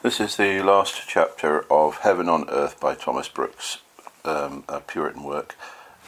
This 0.00 0.20
is 0.20 0.36
the 0.36 0.62
last 0.62 1.08
chapter 1.08 1.64
of 1.68 1.98
Heaven 1.98 2.28
on 2.28 2.48
Earth 2.48 2.78
by 2.78 2.94
Thomas 2.94 3.28
Brooks, 3.28 3.78
um, 4.24 4.62
a 4.68 4.78
Puritan 4.78 5.24
work. 5.24 5.56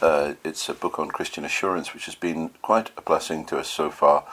Uh, 0.01 0.35
it's 0.45 0.69
a 0.69 0.73
book 0.73 0.97
on 0.97 1.11
Christian 1.11 1.43
assurance 1.43 1.93
which 1.93 2.05
has 2.05 2.15
been 2.15 2.51
quite 2.61 2.91
a 2.95 3.01
blessing 3.01 3.43
to 3.47 3.57
us 3.57 3.67
so 3.67 3.91
far. 3.91 4.23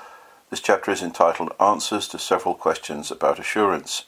This 0.48 0.60
chapter 0.60 0.92
is 0.92 1.02
entitled 1.02 1.52
Answers 1.58 2.06
to 2.08 2.20
Several 2.20 2.54
Questions 2.54 3.10
About 3.10 3.40
Assurance. 3.40 4.04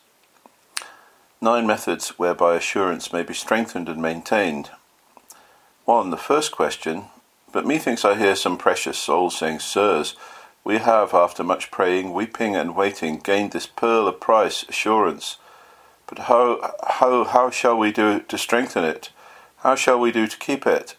Nine 1.41 1.67
methods 1.67 2.11
whereby 2.11 2.55
assurance 2.55 3.13
may 3.13 3.25
be 3.25 3.35
strengthened 3.35 3.89
and 3.89 4.01
maintained. 4.01 4.71
1. 5.85 6.11
The 6.11 6.17
first 6.17 6.53
question 6.53 7.07
But 7.53 7.67
methinks 7.67 8.05
I 8.05 8.15
hear 8.15 8.37
some 8.37 8.57
precious 8.57 8.99
souls 8.99 9.37
saying, 9.37 9.59
Sirs, 9.59 10.15
we 10.71 10.79
have, 10.79 11.13
after 11.13 11.43
much 11.43 11.73
praying, 11.73 12.13
weeping, 12.13 12.55
and 12.55 12.77
waiting, 12.77 13.19
gained 13.19 13.51
this 13.51 13.67
pearl 13.67 14.07
of 14.07 14.21
price, 14.21 14.63
assurance. 14.69 15.37
But 16.07 16.21
how, 16.31 16.77
how, 16.87 17.25
how 17.25 17.51
shall 17.51 17.77
we 17.77 17.91
do 17.91 18.21
to 18.21 18.39
strengthen 18.39 18.85
it? 18.85 19.11
How 19.65 19.75
shall 19.75 19.99
we 19.99 20.13
do 20.13 20.29
to 20.29 20.39
keep 20.39 20.69
it? 20.69 20.95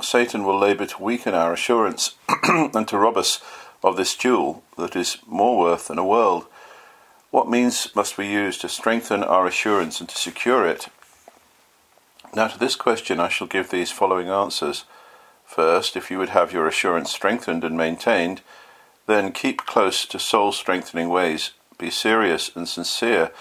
Satan 0.00 0.42
will 0.42 0.58
labour 0.58 0.86
to 0.86 1.02
weaken 1.02 1.34
our 1.34 1.52
assurance 1.52 2.14
and 2.44 2.88
to 2.88 2.96
rob 2.96 3.18
us 3.18 3.42
of 3.84 3.98
this 3.98 4.16
jewel 4.16 4.62
that 4.78 4.96
is 4.96 5.18
more 5.26 5.58
worth 5.58 5.88
than 5.88 5.98
a 5.98 6.06
world. 6.06 6.46
What 7.30 7.46
means 7.46 7.94
must 7.94 8.16
we 8.16 8.26
use 8.26 8.56
to 8.60 8.70
strengthen 8.70 9.22
our 9.22 9.46
assurance 9.46 10.00
and 10.00 10.08
to 10.08 10.16
secure 10.16 10.66
it? 10.66 10.88
Now, 12.32 12.46
to 12.46 12.58
this 12.58 12.74
question, 12.74 13.20
I 13.20 13.28
shall 13.28 13.46
give 13.46 13.68
these 13.68 13.90
following 13.90 14.30
answers. 14.30 14.86
First, 15.44 15.94
if 15.94 16.10
you 16.10 16.16
would 16.16 16.30
have 16.30 16.54
your 16.54 16.66
assurance 16.66 17.10
strengthened 17.10 17.64
and 17.64 17.76
maintained, 17.76 18.40
then 19.10 19.32
keep 19.32 19.66
close 19.66 20.06
to 20.06 20.18
soul 20.18 20.52
strengthening 20.52 21.08
ways. 21.08 21.50
Be 21.78 21.90
serious 21.90 22.54
and 22.54 22.68
sincere. 22.68 23.32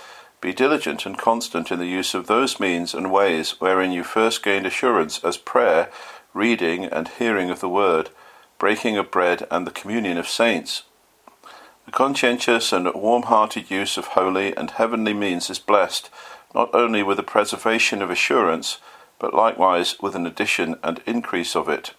Be 0.41 0.51
diligent 0.51 1.05
and 1.05 1.17
constant 1.17 1.71
in 1.71 1.79
the 1.79 1.85
use 1.85 2.13
of 2.13 2.27
those 2.27 2.59
means 2.59 2.93
and 2.93 3.11
ways 3.11 3.51
wherein 3.59 3.91
you 3.91 4.03
first 4.03 4.41
gained 4.41 4.65
assurance 4.65 5.23
as 5.23 5.37
prayer, 5.37 5.89
reading 6.33 6.85
and 6.85 7.07
hearing 7.07 7.49
of 7.49 7.59
the 7.59 7.69
word, 7.69 8.09
breaking 8.57 8.97
of 8.97 9.11
bread, 9.11 9.45
and 9.51 9.67
the 9.67 9.71
communion 9.71 10.17
of 10.17 10.27
saints. 10.27 10.83
The 11.85 11.91
conscientious 11.91 12.71
and 12.71 12.91
warm 12.93 13.23
hearted 13.23 13.69
use 13.69 13.97
of 13.97 14.07
holy 14.07 14.55
and 14.55 14.71
heavenly 14.71 15.13
means 15.13 15.49
is 15.49 15.59
blessed, 15.59 16.09
not 16.55 16.73
only 16.73 17.03
with 17.03 17.17
the 17.17 17.23
preservation 17.23 18.01
of 18.01 18.09
assurance, 18.09 18.79
but 19.19 19.33
likewise 19.33 19.97
with 20.01 20.15
an 20.15 20.25
addition 20.25 20.77
and 20.81 21.01
increase 21.05 21.55
of 21.55 21.69
it. 21.69 21.93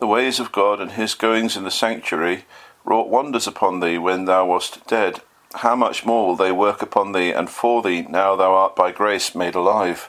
The 0.00 0.06
ways 0.06 0.40
of 0.40 0.50
God 0.50 0.80
and 0.80 0.92
his 0.92 1.14
goings 1.14 1.58
in 1.58 1.64
the 1.64 1.70
sanctuary 1.70 2.46
wrought 2.86 3.10
wonders 3.10 3.46
upon 3.46 3.80
thee 3.80 3.98
when 3.98 4.24
thou 4.24 4.46
wast 4.46 4.86
dead. 4.86 5.20
How 5.56 5.76
much 5.76 6.06
more 6.06 6.26
will 6.26 6.36
they 6.36 6.50
work 6.50 6.80
upon 6.80 7.12
thee 7.12 7.32
and 7.32 7.50
for 7.50 7.82
thee 7.82 8.00
now 8.08 8.34
thou 8.34 8.54
art 8.54 8.74
by 8.74 8.92
grace 8.92 9.34
made 9.34 9.54
alive? 9.54 10.08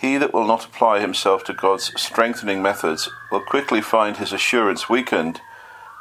He 0.00 0.16
that 0.16 0.34
will 0.34 0.44
not 0.44 0.64
apply 0.64 0.98
himself 0.98 1.44
to 1.44 1.52
God's 1.52 1.92
strengthening 2.00 2.62
methods 2.62 3.08
will 3.30 3.42
quickly 3.42 3.80
find 3.80 4.16
his 4.16 4.32
assurance 4.32 4.88
weakened, 4.88 5.40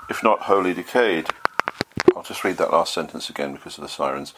if 0.09 0.23
not 0.23 0.43
wholly 0.43 0.73
decayed. 0.73 1.27
I'll 2.15 2.23
just 2.23 2.43
read 2.43 2.57
that 2.57 2.73
last 2.73 2.91
sentence 2.91 3.29
again 3.29 3.53
because 3.53 3.77
of 3.77 3.83
the 3.83 3.87
sirens. 3.87 4.33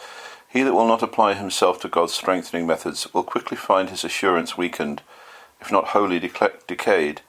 He 0.50 0.62
that 0.64 0.74
will 0.74 0.88
not 0.88 1.02
apply 1.02 1.36
himself 1.36 1.80
to 1.82 1.88
God's 1.88 2.14
strengthening 2.14 2.68
methods 2.68 3.14
will 3.14 3.24
quickly 3.24 3.56
find 3.56 3.90
his 3.90 4.04
assurance 4.04 4.58
weakened, 4.58 5.04
if 5.62 5.72
not 5.72 5.88
wholly 5.88 6.20
decayed. 6.20 7.22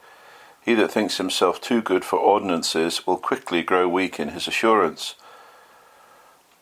He 0.67 0.75
that 0.75 0.91
thinks 0.91 1.19
himself 1.19 1.61
too 1.61 1.81
good 1.81 2.05
for 2.05 2.19
ordinances 2.19 3.07
will 3.07 3.19
quickly 3.19 3.63
grow 3.63 3.89
weak 3.89 4.19
in 4.19 4.31
his 4.31 4.49
assurance. 4.49 5.15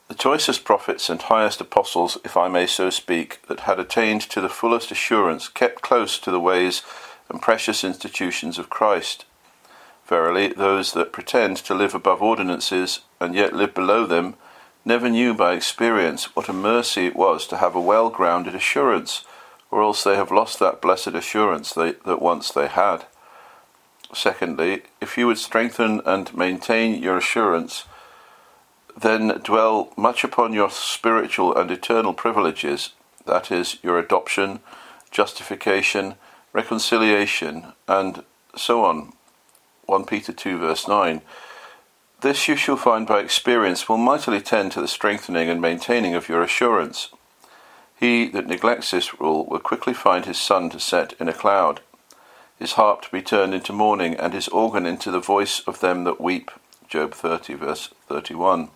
The 0.08 0.14
choicest 0.14 0.62
prophets 0.62 1.08
and 1.08 1.22
highest 1.22 1.58
apostles, 1.62 2.18
if 2.22 2.36
I 2.36 2.48
may 2.48 2.66
so 2.66 2.90
speak, 2.90 3.40
that 3.48 3.60
had 3.60 3.80
attained 3.80 4.20
to 4.28 4.42
the 4.42 4.50
fullest 4.50 4.90
assurance, 4.90 5.48
kept 5.48 5.80
close 5.80 6.18
to 6.18 6.30
the 6.30 6.38
ways 6.38 6.82
and 7.30 7.40
precious 7.40 7.82
institutions 7.82 8.58
of 8.58 8.68
Christ. 8.68 9.24
Verily, 10.06 10.48
those 10.48 10.92
that 10.92 11.10
pretend 11.10 11.56
to 11.56 11.72
live 11.72 11.94
above 11.94 12.20
ordinances, 12.20 13.00
and 13.20 13.34
yet 13.34 13.54
live 13.54 13.72
below 13.72 14.04
them, 14.04 14.34
never 14.84 15.08
knew 15.08 15.32
by 15.32 15.54
experience 15.54 16.36
what 16.36 16.50
a 16.50 16.52
mercy 16.52 17.06
it 17.06 17.16
was 17.16 17.46
to 17.46 17.56
have 17.56 17.74
a 17.74 17.80
well 17.80 18.10
grounded 18.10 18.54
assurance, 18.54 19.24
or 19.70 19.80
else 19.80 20.04
they 20.04 20.16
have 20.16 20.30
lost 20.30 20.58
that 20.58 20.82
blessed 20.82 21.14
assurance 21.14 21.72
they, 21.72 21.92
that 22.04 22.20
once 22.20 22.50
they 22.50 22.68
had. 22.68 23.06
Secondly, 24.12 24.82
if 25.00 25.16
you 25.16 25.26
would 25.26 25.38
strengthen 25.38 26.00
and 26.04 26.34
maintain 26.36 27.02
your 27.02 27.16
assurance, 27.16 27.84
then 28.96 29.28
dwell 29.42 29.92
much 29.96 30.24
upon 30.24 30.52
your 30.52 30.70
spiritual 30.70 31.56
and 31.56 31.70
eternal 31.70 32.14
privileges, 32.14 32.90
that 33.26 33.50
is, 33.50 33.78
your 33.82 33.98
adoption, 33.98 34.60
justification, 35.10 36.14
reconciliation, 36.52 37.72
and 37.88 38.24
so 38.56 38.84
on. 38.84 39.12
1 39.86 40.04
Peter 40.04 40.32
2, 40.32 40.58
verse 40.58 40.86
9. 40.86 41.20
This 42.20 42.48
you 42.48 42.56
shall 42.56 42.76
find 42.76 43.06
by 43.06 43.20
experience 43.20 43.88
will 43.88 43.98
mightily 43.98 44.40
tend 44.40 44.72
to 44.72 44.80
the 44.80 44.88
strengthening 44.88 45.50
and 45.50 45.60
maintaining 45.60 46.14
of 46.14 46.28
your 46.28 46.42
assurance. 46.42 47.10
He 47.98 48.28
that 48.28 48.46
neglects 48.46 48.92
this 48.92 49.20
rule 49.20 49.44
will 49.44 49.60
quickly 49.60 49.92
find 49.92 50.24
his 50.24 50.38
sun 50.38 50.70
to 50.70 50.80
set 50.80 51.12
in 51.20 51.28
a 51.28 51.34
cloud 51.34 51.80
his 52.64 52.72
harp 52.72 53.02
to 53.02 53.10
be 53.10 53.20
turned 53.20 53.52
into 53.52 53.74
mourning, 53.74 54.14
and 54.14 54.32
his 54.32 54.48
organ 54.48 54.86
into 54.86 55.10
the 55.10 55.20
voice 55.20 55.60
of 55.66 55.80
them 55.80 56.04
that 56.04 56.18
weep. 56.18 56.50
Job 56.88 57.12
30, 57.12 57.52
verse 57.56 57.90
31. 58.08 58.70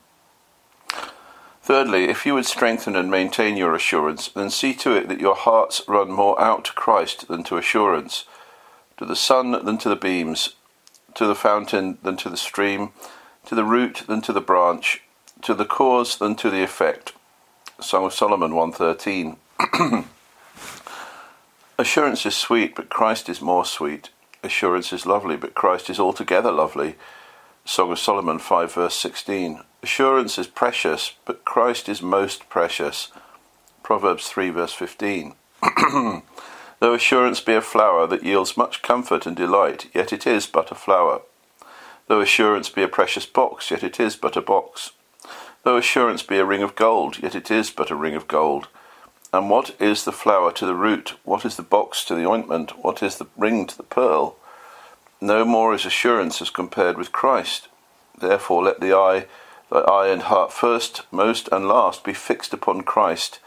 Thirdly, 1.62 2.04
if 2.04 2.26
you 2.26 2.34
would 2.34 2.44
strengthen 2.44 2.94
and 2.94 3.10
maintain 3.10 3.56
your 3.56 3.74
assurance, 3.74 4.28
then 4.28 4.50
see 4.50 4.74
to 4.74 4.94
it 4.94 5.08
that 5.08 5.22
your 5.22 5.34
hearts 5.34 5.80
run 5.88 6.10
more 6.10 6.38
out 6.38 6.66
to 6.66 6.74
Christ 6.74 7.28
than 7.28 7.42
to 7.44 7.56
assurance, 7.56 8.26
to 8.98 9.06
the 9.06 9.16
sun 9.16 9.52
than 9.64 9.78
to 9.78 9.88
the 9.88 9.96
beams, 9.96 10.50
to 11.14 11.26
the 11.26 11.34
fountain 11.34 11.96
than 12.02 12.18
to 12.18 12.28
the 12.28 12.36
stream, 12.36 12.90
to 13.46 13.54
the 13.54 13.64
root 13.64 14.02
than 14.06 14.20
to 14.20 14.34
the 14.34 14.42
branch, 14.42 15.00
to 15.40 15.54
the 15.54 15.64
cause 15.64 16.18
than 16.18 16.36
to 16.36 16.50
the 16.50 16.62
effect. 16.62 17.14
Song 17.80 18.04
of 18.04 18.12
Solomon 18.12 18.54
113. 18.54 19.38
Assurance 21.80 22.26
is 22.26 22.34
sweet, 22.34 22.74
but 22.74 22.88
Christ 22.88 23.28
is 23.28 23.40
more 23.40 23.64
sweet. 23.64 24.10
Assurance 24.42 24.92
is 24.92 25.06
lovely, 25.06 25.36
but 25.36 25.54
Christ 25.54 25.88
is 25.88 26.00
altogether 26.00 26.50
lovely. 26.50 26.96
Song 27.64 27.92
of 27.92 28.00
Solomon 28.00 28.40
5 28.40 28.74
verse 28.74 28.96
16. 28.96 29.60
Assurance 29.80 30.38
is 30.38 30.48
precious, 30.48 31.14
but 31.24 31.44
Christ 31.44 31.88
is 31.88 32.02
most 32.02 32.48
precious. 32.48 33.12
Proverbs 33.84 34.28
3 34.28 34.50
verse 34.50 34.72
15. 34.72 35.34
Though 36.80 36.94
assurance 36.94 37.40
be 37.40 37.54
a 37.54 37.60
flower 37.60 38.08
that 38.08 38.24
yields 38.24 38.56
much 38.56 38.82
comfort 38.82 39.24
and 39.24 39.36
delight, 39.36 39.88
yet 39.94 40.12
it 40.12 40.26
is 40.26 40.48
but 40.48 40.72
a 40.72 40.74
flower. 40.74 41.22
Though 42.08 42.20
assurance 42.20 42.68
be 42.68 42.82
a 42.82 42.88
precious 42.88 43.24
box, 43.24 43.70
yet 43.70 43.84
it 43.84 44.00
is 44.00 44.16
but 44.16 44.36
a 44.36 44.42
box. 44.42 44.90
Though 45.62 45.76
assurance 45.76 46.24
be 46.24 46.38
a 46.38 46.44
ring 46.44 46.62
of 46.62 46.74
gold, 46.74 47.22
yet 47.22 47.36
it 47.36 47.52
is 47.52 47.70
but 47.70 47.92
a 47.92 47.96
ring 47.96 48.16
of 48.16 48.26
gold. 48.26 48.66
And 49.30 49.50
what 49.50 49.76
is 49.78 50.04
the 50.04 50.12
flower 50.12 50.52
to 50.52 50.64
the 50.64 50.74
root? 50.74 51.14
What 51.22 51.44
is 51.44 51.56
the 51.56 51.62
box 51.62 52.02
to 52.06 52.14
the 52.14 52.26
ointment? 52.26 52.82
What 52.82 53.02
is 53.02 53.16
the 53.16 53.26
ring 53.36 53.66
to 53.66 53.76
the 53.76 53.82
pearl? 53.82 54.36
No 55.20 55.44
more 55.44 55.74
is 55.74 55.84
assurance 55.84 56.40
as 56.40 56.48
compared 56.48 56.96
with 56.96 57.12
Christ. 57.12 57.68
Therefore, 58.18 58.62
let 58.62 58.80
the 58.80 58.94
eye, 58.94 59.26
thy 59.70 59.80
eye 59.80 60.08
and 60.08 60.22
heart 60.22 60.52
first, 60.52 61.02
most, 61.12 61.48
and 61.52 61.68
last 61.68 62.04
be 62.04 62.14
fixed 62.14 62.54
upon 62.54 62.82
Christ. 62.82 63.38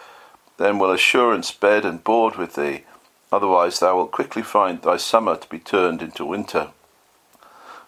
Then 0.58 0.78
will 0.78 0.92
assurance 0.92 1.52
bed 1.52 1.84
and 1.84 2.04
board 2.04 2.36
with 2.36 2.54
thee. 2.54 2.84
Otherwise, 3.32 3.80
thou 3.80 3.96
wilt 3.96 4.12
quickly 4.12 4.44
find 4.44 4.82
thy 4.82 4.98
summer 4.98 5.36
to 5.36 5.50
be 5.50 5.58
turned 5.58 6.04
into 6.04 6.26
winter. 6.26 6.68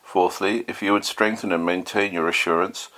Fourthly, 0.02 0.64
if 0.68 0.82
you 0.82 0.94
would 0.94 1.06
strengthen 1.06 1.52
and 1.52 1.66
maintain 1.66 2.14
your 2.14 2.28
assurance, 2.28 2.90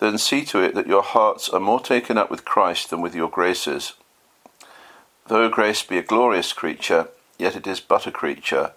then 0.00 0.18
see 0.18 0.44
to 0.46 0.60
it 0.60 0.74
that 0.74 0.86
your 0.86 1.02
hearts 1.02 1.48
are 1.48 1.60
more 1.60 1.80
taken 1.80 2.18
up 2.18 2.30
with 2.30 2.44
Christ 2.44 2.90
than 2.90 3.00
with 3.00 3.14
your 3.14 3.30
graces. 3.30 3.94
Though 5.32 5.48
grace 5.48 5.82
be 5.82 5.96
a 5.96 6.02
glorious 6.02 6.52
creature, 6.52 7.08
yet 7.38 7.56
it 7.56 7.66
is 7.66 7.80
but 7.80 8.06
a 8.06 8.10
creature. 8.10 8.72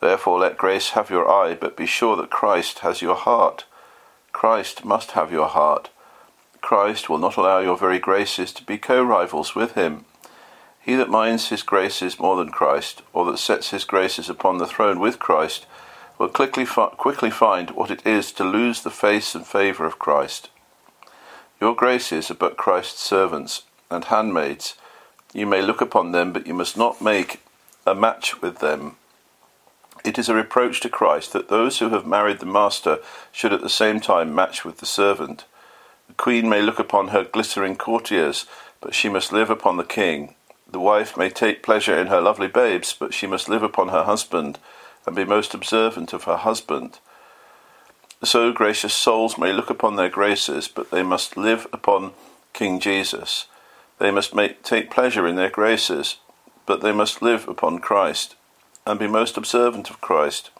Therefore 0.00 0.38
let 0.38 0.56
grace 0.56 0.90
have 0.90 1.10
your 1.10 1.28
eye, 1.28 1.54
but 1.54 1.76
be 1.76 1.84
sure 1.84 2.14
that 2.14 2.30
Christ 2.30 2.78
has 2.78 3.02
your 3.02 3.16
heart. 3.16 3.64
Christ 4.30 4.84
must 4.84 5.10
have 5.18 5.32
your 5.32 5.48
heart. 5.48 5.90
Christ 6.60 7.08
will 7.08 7.18
not 7.18 7.36
allow 7.36 7.58
your 7.58 7.76
very 7.76 7.98
graces 7.98 8.52
to 8.52 8.62
be 8.62 8.78
co 8.78 9.02
rivals 9.02 9.56
with 9.56 9.72
him. 9.72 10.04
He 10.80 10.94
that 10.94 11.10
minds 11.10 11.48
his 11.48 11.64
graces 11.64 12.20
more 12.20 12.36
than 12.36 12.52
Christ, 12.52 13.02
or 13.12 13.26
that 13.26 13.38
sets 13.38 13.70
his 13.70 13.82
graces 13.82 14.30
upon 14.30 14.58
the 14.58 14.68
throne 14.68 15.00
with 15.00 15.18
Christ, 15.18 15.66
will 16.18 16.28
quickly, 16.28 16.64
fi- 16.64 16.90
quickly 16.90 17.32
find 17.32 17.72
what 17.72 17.90
it 17.90 18.06
is 18.06 18.30
to 18.34 18.44
lose 18.44 18.80
the 18.80 18.92
face 18.92 19.34
and 19.34 19.44
favour 19.44 19.84
of 19.84 19.98
Christ. 19.98 20.50
Your 21.60 21.74
graces 21.74 22.30
are 22.30 22.34
but 22.34 22.56
Christ's 22.56 23.02
servants 23.02 23.62
and 23.90 24.04
handmaids 24.04 24.76
you 25.36 25.46
may 25.46 25.60
look 25.60 25.82
upon 25.82 26.12
them, 26.12 26.32
but 26.32 26.46
you 26.46 26.54
must 26.54 26.78
not 26.78 27.02
make 27.02 27.40
a 27.86 27.94
match 27.94 28.40
with 28.40 28.60
them. 28.60 28.96
It 30.02 30.18
is 30.18 30.30
a 30.30 30.34
reproach 30.34 30.80
to 30.80 30.88
Christ 30.88 31.34
that 31.34 31.50
those 31.50 31.78
who 31.78 31.90
have 31.90 32.06
married 32.06 32.38
the 32.38 32.46
master 32.46 33.00
should 33.32 33.52
at 33.52 33.60
the 33.60 33.68
same 33.68 34.00
time 34.00 34.34
match 34.34 34.64
with 34.64 34.78
the 34.78 34.86
servant. 34.86 35.44
The 36.08 36.14
queen 36.14 36.48
may 36.48 36.62
look 36.62 36.78
upon 36.78 37.08
her 37.08 37.22
glittering 37.22 37.76
courtiers, 37.76 38.46
but 38.80 38.94
she 38.94 39.10
must 39.10 39.30
live 39.30 39.50
upon 39.50 39.76
the 39.76 39.84
king. 39.84 40.34
The 40.70 40.80
wife 40.80 41.18
may 41.18 41.28
take 41.28 41.62
pleasure 41.62 41.98
in 41.98 42.06
her 42.06 42.20
lovely 42.22 42.48
babes, 42.48 42.94
but 42.98 43.12
she 43.12 43.26
must 43.26 43.48
live 43.48 43.62
upon 43.62 43.88
her 43.88 44.04
husband, 44.04 44.58
and 45.04 45.14
be 45.14 45.24
most 45.24 45.52
observant 45.52 46.14
of 46.14 46.24
her 46.24 46.38
husband. 46.38 46.98
So 48.24 48.52
gracious 48.52 48.94
souls 48.94 49.36
may 49.36 49.52
look 49.52 49.68
upon 49.68 49.96
their 49.96 50.08
graces, 50.08 50.66
but 50.66 50.90
they 50.90 51.02
must 51.02 51.36
live 51.36 51.66
upon 51.74 52.12
King 52.54 52.80
Jesus. 52.80 53.46
They 53.98 54.10
must 54.10 54.34
make, 54.34 54.62
take 54.62 54.90
pleasure 54.90 55.26
in 55.26 55.36
their 55.36 55.50
graces, 55.50 56.16
but 56.66 56.82
they 56.82 56.92
must 56.92 57.22
live 57.22 57.48
upon 57.48 57.78
Christ, 57.78 58.34
and 58.86 58.98
be 58.98 59.06
most 59.06 59.36
observant 59.36 59.90
of 59.90 60.00
Christ. 60.00 60.50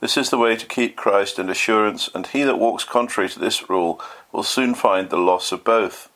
This 0.00 0.16
is 0.16 0.30
the 0.30 0.38
way 0.38 0.56
to 0.56 0.66
keep 0.66 0.96
Christ 0.96 1.38
and 1.38 1.50
assurance, 1.50 2.08
and 2.14 2.26
he 2.26 2.42
that 2.42 2.58
walks 2.58 2.84
contrary 2.84 3.28
to 3.30 3.38
this 3.38 3.68
rule 3.68 4.00
will 4.32 4.42
soon 4.42 4.74
find 4.74 5.08
the 5.08 5.16
loss 5.16 5.52
of 5.52 5.64
both. 5.64 6.10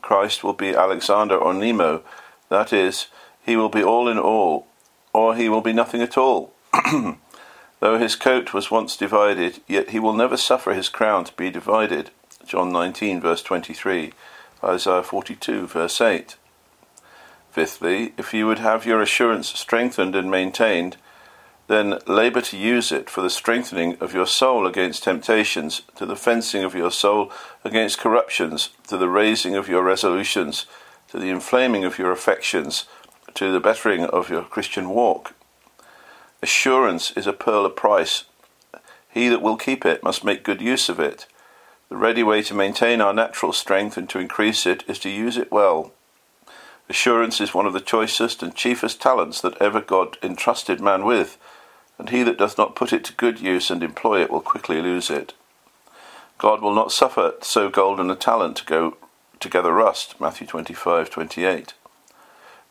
Christ 0.00 0.42
will 0.42 0.54
be 0.54 0.74
Alexander 0.74 1.36
or 1.36 1.52
Nemo, 1.52 2.02
that 2.48 2.72
is, 2.72 3.06
he 3.44 3.56
will 3.56 3.68
be 3.68 3.82
all 3.82 4.08
in 4.08 4.18
all, 4.18 4.66
or 5.12 5.34
he 5.34 5.48
will 5.48 5.60
be 5.60 5.72
nothing 5.72 6.02
at 6.02 6.16
all. 6.16 6.52
Though 7.80 7.98
his 7.98 8.16
coat 8.16 8.52
was 8.52 8.70
once 8.70 8.96
divided, 8.96 9.60
yet 9.68 9.90
he 9.90 9.98
will 9.98 10.14
never 10.14 10.36
suffer 10.36 10.74
his 10.74 10.88
crown 10.88 11.24
to 11.24 11.32
be 11.34 11.50
divided. 11.50 12.10
John 12.44 12.72
19, 12.72 13.20
verse 13.20 13.42
23, 13.42 14.12
Isaiah 14.62 15.02
42, 15.02 15.66
verse 15.66 16.00
8. 16.00 16.36
Fifthly, 17.50 18.12
if 18.16 18.34
you 18.34 18.46
would 18.46 18.58
have 18.58 18.86
your 18.86 19.00
assurance 19.00 19.48
strengthened 19.48 20.14
and 20.14 20.30
maintained, 20.30 20.96
then 21.68 21.98
labour 22.06 22.40
to 22.40 22.56
use 22.56 22.90
it 22.90 23.10
for 23.10 23.20
the 23.20 23.30
strengthening 23.30 23.96
of 24.00 24.14
your 24.14 24.26
soul 24.26 24.66
against 24.66 25.04
temptations, 25.04 25.82
to 25.96 26.06
the 26.06 26.16
fencing 26.16 26.64
of 26.64 26.74
your 26.74 26.90
soul 26.90 27.30
against 27.62 27.98
corruptions, 27.98 28.70
to 28.88 28.96
the 28.96 29.08
raising 29.08 29.54
of 29.54 29.68
your 29.68 29.82
resolutions, 29.82 30.66
to 31.08 31.18
the 31.18 31.28
inflaming 31.28 31.84
of 31.84 31.98
your 31.98 32.10
affections, 32.10 32.86
to 33.34 33.52
the 33.52 33.60
bettering 33.60 34.04
of 34.04 34.30
your 34.30 34.42
Christian 34.42 34.88
walk. 34.88 35.34
Assurance 36.42 37.10
is 37.12 37.26
a 37.26 37.32
pearl 37.32 37.66
of 37.66 37.76
price. 37.76 38.24
He 39.10 39.28
that 39.28 39.42
will 39.42 39.56
keep 39.56 39.84
it 39.84 40.02
must 40.02 40.24
make 40.24 40.44
good 40.44 40.60
use 40.60 40.88
of 40.88 40.98
it. 40.98 41.26
The 41.88 41.96
ready 41.96 42.22
way 42.22 42.42
to 42.42 42.54
maintain 42.54 43.00
our 43.00 43.14
natural 43.14 43.54
strength 43.54 43.96
and 43.96 44.08
to 44.10 44.18
increase 44.18 44.66
it 44.66 44.84
is 44.86 44.98
to 45.00 45.08
use 45.08 45.38
it 45.38 45.50
well. 45.50 45.92
Assurance 46.90 47.40
is 47.40 47.54
one 47.54 47.64
of 47.64 47.72
the 47.72 47.80
choicest 47.80 48.42
and 48.42 48.54
chiefest 48.54 49.00
talents 49.00 49.40
that 49.40 49.60
ever 49.60 49.80
God 49.80 50.18
entrusted 50.22 50.80
man 50.80 51.06
with, 51.06 51.38
and 51.98 52.10
he 52.10 52.22
that 52.24 52.36
doth 52.36 52.58
not 52.58 52.76
put 52.76 52.92
it 52.92 53.04
to 53.04 53.14
good 53.14 53.40
use 53.40 53.70
and 53.70 53.82
employ 53.82 54.20
it 54.20 54.30
will 54.30 54.42
quickly 54.42 54.82
lose 54.82 55.08
it. 55.08 55.32
God 56.36 56.60
will 56.60 56.74
not 56.74 56.92
suffer 56.92 57.34
so 57.40 57.70
golden 57.70 58.10
a 58.10 58.14
talent 58.16 58.58
to 58.58 58.64
go 58.66 58.96
together 59.40 59.72
rust. 59.72 60.20
Matthew 60.20 60.46
25:28. 60.46 61.72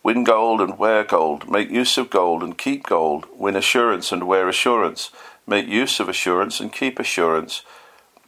Win 0.04 0.24
gold 0.24 0.62
and 0.62 0.78
wear 0.78 1.04
gold. 1.04 1.50
Make 1.50 1.72
use 1.72 1.98
of 1.98 2.12
gold 2.12 2.44
and 2.44 2.56
keep 2.58 2.86
gold. 2.86 3.25
Win 3.34 3.56
assurance 3.56 4.12
and 4.12 4.25
wear 4.25 4.48
assurance. 4.48 5.10
Make 5.48 5.68
use 5.68 6.00
of 6.00 6.08
assurance 6.08 6.60
and 6.60 6.72
keep 6.72 7.00
assurance. 7.00 7.64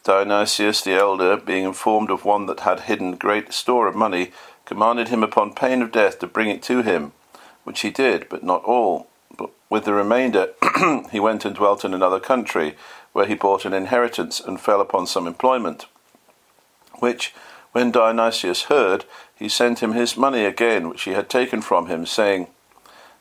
Dionysius 0.09 0.81
the 0.81 0.95
elder, 0.95 1.37
being 1.37 1.65
informed 1.65 2.09
of 2.09 2.25
one 2.25 2.47
that 2.47 2.61
had 2.61 2.79
hidden 2.79 3.11
great 3.11 3.53
store 3.53 3.85
of 3.85 3.93
money, 3.93 4.31
commanded 4.65 5.09
him 5.09 5.21
upon 5.21 5.53
pain 5.53 5.83
of 5.83 5.91
death 5.91 6.17
to 6.17 6.25
bring 6.25 6.49
it 6.49 6.63
to 6.63 6.81
him, 6.81 7.11
which 7.63 7.81
he 7.81 7.91
did, 7.91 8.27
but 8.27 8.41
not 8.41 8.63
all. 8.63 9.05
But 9.37 9.51
with 9.69 9.85
the 9.85 9.93
remainder 9.93 10.53
he 11.11 11.19
went 11.19 11.45
and 11.45 11.55
dwelt 11.55 11.85
in 11.85 11.93
another 11.93 12.19
country, 12.19 12.75
where 13.13 13.27
he 13.27 13.35
bought 13.35 13.65
an 13.65 13.73
inheritance 13.73 14.39
and 14.39 14.59
fell 14.59 14.81
upon 14.81 15.05
some 15.05 15.27
employment, 15.27 15.85
which, 16.97 17.31
when 17.73 17.91
Dionysius 17.91 18.63
heard, 18.63 19.05
he 19.35 19.47
sent 19.47 19.83
him 19.83 19.93
his 19.93 20.17
money 20.17 20.43
again, 20.43 20.89
which 20.89 21.03
he 21.03 21.11
had 21.11 21.29
taken 21.29 21.61
from 21.61 21.85
him, 21.85 22.07
saying, 22.07 22.47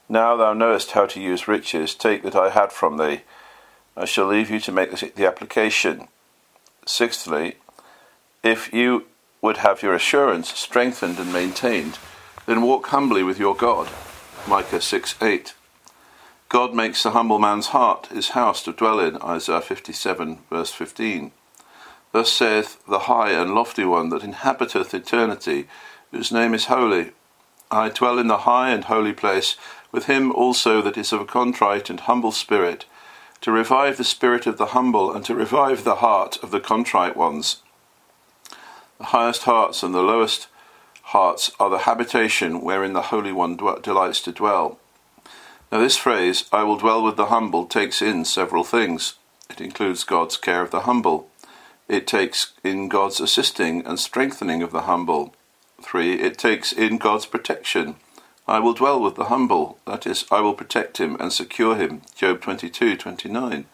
Now 0.08 0.36
thou 0.36 0.54
knowest 0.54 0.92
how 0.92 1.04
to 1.04 1.20
use 1.20 1.46
riches, 1.46 1.94
take 1.94 2.22
that 2.22 2.34
I 2.34 2.48
had 2.48 2.72
from 2.72 2.96
thee. 2.96 3.24
I 3.94 4.06
shall 4.06 4.24
leave 4.24 4.48
you 4.48 4.58
to 4.60 4.72
make 4.72 5.14
the 5.16 5.26
application. 5.26 6.08
Sixthly, 6.88 7.56
if 8.42 8.72
you 8.72 9.04
would 9.42 9.58
have 9.58 9.82
your 9.82 9.92
assurance 9.92 10.54
strengthened 10.58 11.18
and 11.18 11.30
maintained, 11.30 11.98
then 12.46 12.62
walk 12.62 12.86
humbly 12.86 13.22
with 13.22 13.38
your 13.38 13.54
God. 13.54 13.90
Micah 14.46 14.80
6 14.80 15.14
8. 15.20 15.52
God 16.48 16.74
makes 16.74 17.02
the 17.02 17.10
humble 17.10 17.38
man's 17.38 17.68
heart 17.68 18.06
his 18.06 18.30
house 18.30 18.62
to 18.62 18.72
dwell 18.72 19.00
in. 19.00 19.18
Isaiah 19.18 19.60
57, 19.60 20.38
verse 20.48 20.72
15. 20.72 21.30
Thus 22.12 22.32
saith 22.32 22.82
the 22.88 23.00
high 23.00 23.32
and 23.32 23.54
lofty 23.54 23.84
one 23.84 24.08
that 24.08 24.24
inhabiteth 24.24 24.94
eternity, 24.94 25.68
whose 26.10 26.32
name 26.32 26.54
is 26.54 26.64
holy. 26.64 27.12
I 27.70 27.90
dwell 27.90 28.18
in 28.18 28.28
the 28.28 28.38
high 28.38 28.70
and 28.70 28.84
holy 28.84 29.12
place, 29.12 29.56
with 29.92 30.06
him 30.06 30.32
also 30.32 30.80
that 30.80 30.96
is 30.96 31.12
of 31.12 31.20
a 31.20 31.26
contrite 31.26 31.90
and 31.90 32.00
humble 32.00 32.32
spirit, 32.32 32.86
to 33.40 33.52
revive 33.52 33.96
the 33.96 34.04
spirit 34.04 34.46
of 34.46 34.58
the 34.58 34.66
humble, 34.66 35.12
and 35.12 35.24
to 35.24 35.34
revive 35.34 35.84
the 35.84 35.96
heart 35.96 36.38
of 36.42 36.50
the 36.50 36.60
contrite 36.60 37.16
ones. 37.16 37.62
The 38.98 39.04
highest 39.04 39.44
hearts 39.44 39.82
and 39.82 39.94
the 39.94 40.02
lowest 40.02 40.48
hearts 41.02 41.50
are 41.60 41.70
the 41.70 41.78
habitation 41.78 42.60
wherein 42.60 42.92
the 42.92 43.02
Holy 43.02 43.32
One 43.32 43.56
delights 43.56 44.20
to 44.22 44.32
dwell. 44.32 44.78
Now, 45.70 45.78
this 45.78 45.96
phrase, 45.96 46.44
I 46.52 46.62
will 46.64 46.78
dwell 46.78 47.02
with 47.02 47.16
the 47.16 47.26
humble, 47.26 47.66
takes 47.66 48.02
in 48.02 48.24
several 48.24 48.64
things. 48.64 49.14
It 49.50 49.60
includes 49.60 50.04
God's 50.04 50.36
care 50.36 50.62
of 50.62 50.70
the 50.70 50.80
humble. 50.80 51.28
It 51.88 52.06
takes 52.06 52.52
in 52.64 52.88
God's 52.88 53.20
assisting 53.20 53.86
and 53.86 53.98
strengthening 53.98 54.62
of 54.62 54.72
the 54.72 54.82
humble. 54.82 55.34
3. 55.80 56.20
It 56.20 56.38
takes 56.38 56.72
in 56.72 56.98
God's 56.98 57.26
protection. 57.26 57.96
I 58.48 58.60
will 58.60 58.72
dwell 58.72 58.98
with 58.98 59.16
the 59.16 59.26
humble, 59.26 59.78
that 59.84 60.06
is, 60.06 60.24
I 60.30 60.40
will 60.40 60.54
protect 60.54 60.96
him 60.96 61.18
and 61.20 61.30
secure 61.30 61.76
him. 61.76 62.00
Job 62.16 62.40
22 62.40 62.96
29. 62.96 63.66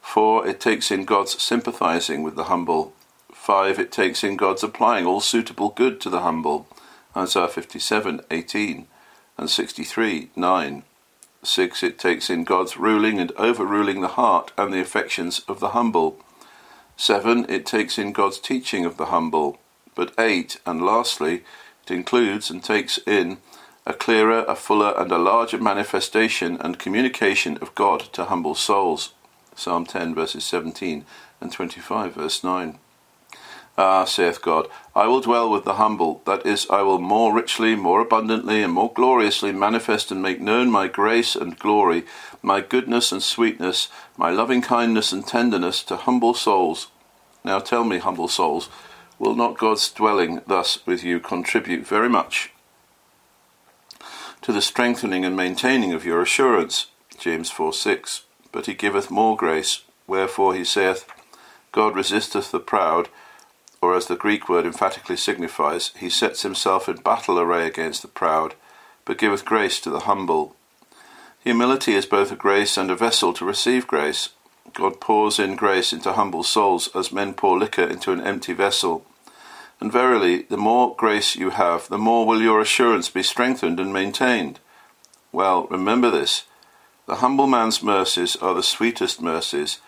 4. 0.00 0.46
It 0.46 0.60
takes 0.60 0.92
in 0.92 1.04
God's 1.04 1.42
sympathizing 1.42 2.22
with 2.22 2.36
the 2.36 2.44
humble. 2.44 2.92
5. 3.32 3.80
It 3.80 3.90
takes 3.90 4.22
in 4.22 4.36
God's 4.36 4.62
applying 4.62 5.04
all 5.04 5.20
suitable 5.20 5.70
good 5.70 6.00
to 6.02 6.10
the 6.10 6.20
humble. 6.20 6.68
Isaiah 7.16 7.48
57 7.48 8.20
18 8.30 8.86
and 9.36 9.50
63 9.50 10.30
9. 10.36 10.82
6. 11.42 11.82
It 11.82 11.98
takes 11.98 12.30
in 12.30 12.44
God's 12.44 12.76
ruling 12.76 13.18
and 13.18 13.32
overruling 13.32 14.00
the 14.00 14.08
heart 14.08 14.52
and 14.56 14.72
the 14.72 14.80
affections 14.80 15.40
of 15.48 15.58
the 15.58 15.70
humble. 15.70 16.20
7. 16.96 17.46
It 17.48 17.66
takes 17.66 17.98
in 17.98 18.12
God's 18.12 18.38
teaching 18.38 18.84
of 18.84 18.96
the 18.96 19.06
humble. 19.06 19.58
But 19.96 20.14
8. 20.16 20.60
And 20.64 20.82
lastly, 20.82 21.42
it 21.84 21.90
includes 21.90 22.48
and 22.48 22.62
takes 22.62 22.98
in 22.98 23.38
a 23.88 23.94
clearer, 23.94 24.44
a 24.46 24.54
fuller, 24.54 24.92
and 24.98 25.10
a 25.10 25.16
larger 25.16 25.56
manifestation 25.56 26.58
and 26.60 26.78
communication 26.78 27.56
of 27.62 27.74
God 27.74 28.00
to 28.12 28.26
humble 28.26 28.54
souls. 28.54 29.14
Psalm 29.56 29.86
10, 29.86 30.14
verses 30.14 30.44
17 30.44 31.06
and 31.40 31.50
25, 31.50 32.12
verse 32.14 32.44
9. 32.44 32.78
Ah, 33.78 34.04
saith 34.04 34.42
God, 34.42 34.68
I 34.94 35.06
will 35.06 35.22
dwell 35.22 35.50
with 35.50 35.64
the 35.64 35.76
humble, 35.76 36.20
that 36.26 36.44
is, 36.44 36.68
I 36.68 36.82
will 36.82 36.98
more 36.98 37.32
richly, 37.32 37.76
more 37.76 38.02
abundantly, 38.02 38.62
and 38.62 38.74
more 38.74 38.92
gloriously 38.92 39.52
manifest 39.52 40.10
and 40.10 40.20
make 40.20 40.38
known 40.38 40.70
my 40.70 40.86
grace 40.86 41.34
and 41.34 41.58
glory, 41.58 42.04
my 42.42 42.60
goodness 42.60 43.10
and 43.10 43.22
sweetness, 43.22 43.88
my 44.18 44.28
loving 44.28 44.60
kindness 44.60 45.12
and 45.12 45.26
tenderness 45.26 45.82
to 45.84 45.96
humble 45.96 46.34
souls. 46.34 46.88
Now 47.42 47.58
tell 47.58 47.84
me, 47.84 47.98
humble 47.98 48.28
souls, 48.28 48.68
will 49.18 49.34
not 49.34 49.56
God's 49.56 49.90
dwelling 49.90 50.42
thus 50.46 50.84
with 50.84 51.02
you 51.02 51.20
contribute 51.20 51.86
very 51.86 52.10
much 52.10 52.50
to 54.42 54.52
the 54.52 54.62
strengthening 54.62 55.24
and 55.24 55.36
maintaining 55.36 55.92
of 55.92 56.04
your 56.04 56.22
assurance? 56.22 56.86
James 57.18 57.50
4 57.50 57.72
6. 57.72 58.22
But 58.52 58.66
he 58.66 58.74
giveth 58.74 59.10
more 59.10 59.36
grace, 59.36 59.82
wherefore 60.06 60.54
he 60.54 60.64
saith, 60.64 61.06
God 61.72 61.94
resisteth 61.94 62.50
the 62.50 62.60
proud 62.60 63.08
or 63.80 63.94
as 63.94 64.06
the 64.06 64.16
Greek 64.16 64.48
word 64.48 64.66
emphatically 64.66 65.16
signifies, 65.16 65.92
he 65.96 66.10
sets 66.10 66.42
himself 66.42 66.88
in 66.88 66.96
battle 66.96 67.38
array 67.38 67.66
against 67.66 68.02
the 68.02 68.08
proud, 68.08 68.54
but 69.04 69.18
giveth 69.18 69.44
grace 69.44 69.80
to 69.80 69.90
the 69.90 70.00
humble. 70.00 70.56
Humility 71.44 71.94
is 71.94 72.04
both 72.04 72.32
a 72.32 72.36
grace 72.36 72.76
and 72.76 72.90
a 72.90 72.96
vessel 72.96 73.32
to 73.34 73.44
receive 73.44 73.86
grace. 73.86 74.30
God 74.74 75.00
pours 75.00 75.38
in 75.38 75.54
grace 75.54 75.92
into 75.92 76.12
humble 76.12 76.42
souls 76.42 76.88
as 76.94 77.12
men 77.12 77.34
pour 77.34 77.58
liquor 77.58 77.84
into 77.84 78.12
an 78.12 78.20
empty 78.20 78.52
vessel. 78.52 79.06
And 79.80 79.92
verily, 79.92 80.42
the 80.42 80.56
more 80.56 80.94
grace 80.96 81.36
you 81.36 81.50
have, 81.50 81.88
the 81.88 81.98
more 81.98 82.26
will 82.26 82.42
your 82.42 82.60
assurance 82.60 83.08
be 83.08 83.22
strengthened 83.22 83.78
and 83.78 83.92
maintained. 83.92 84.58
Well, 85.30 85.66
remember 85.70 86.10
this. 86.10 86.44
The 87.06 87.16
humble 87.16 87.46
man's 87.46 87.82
mercies 87.82 88.36
are 88.36 88.54
the 88.54 88.62
sweetest 88.62 89.22
mercies, 89.22 89.80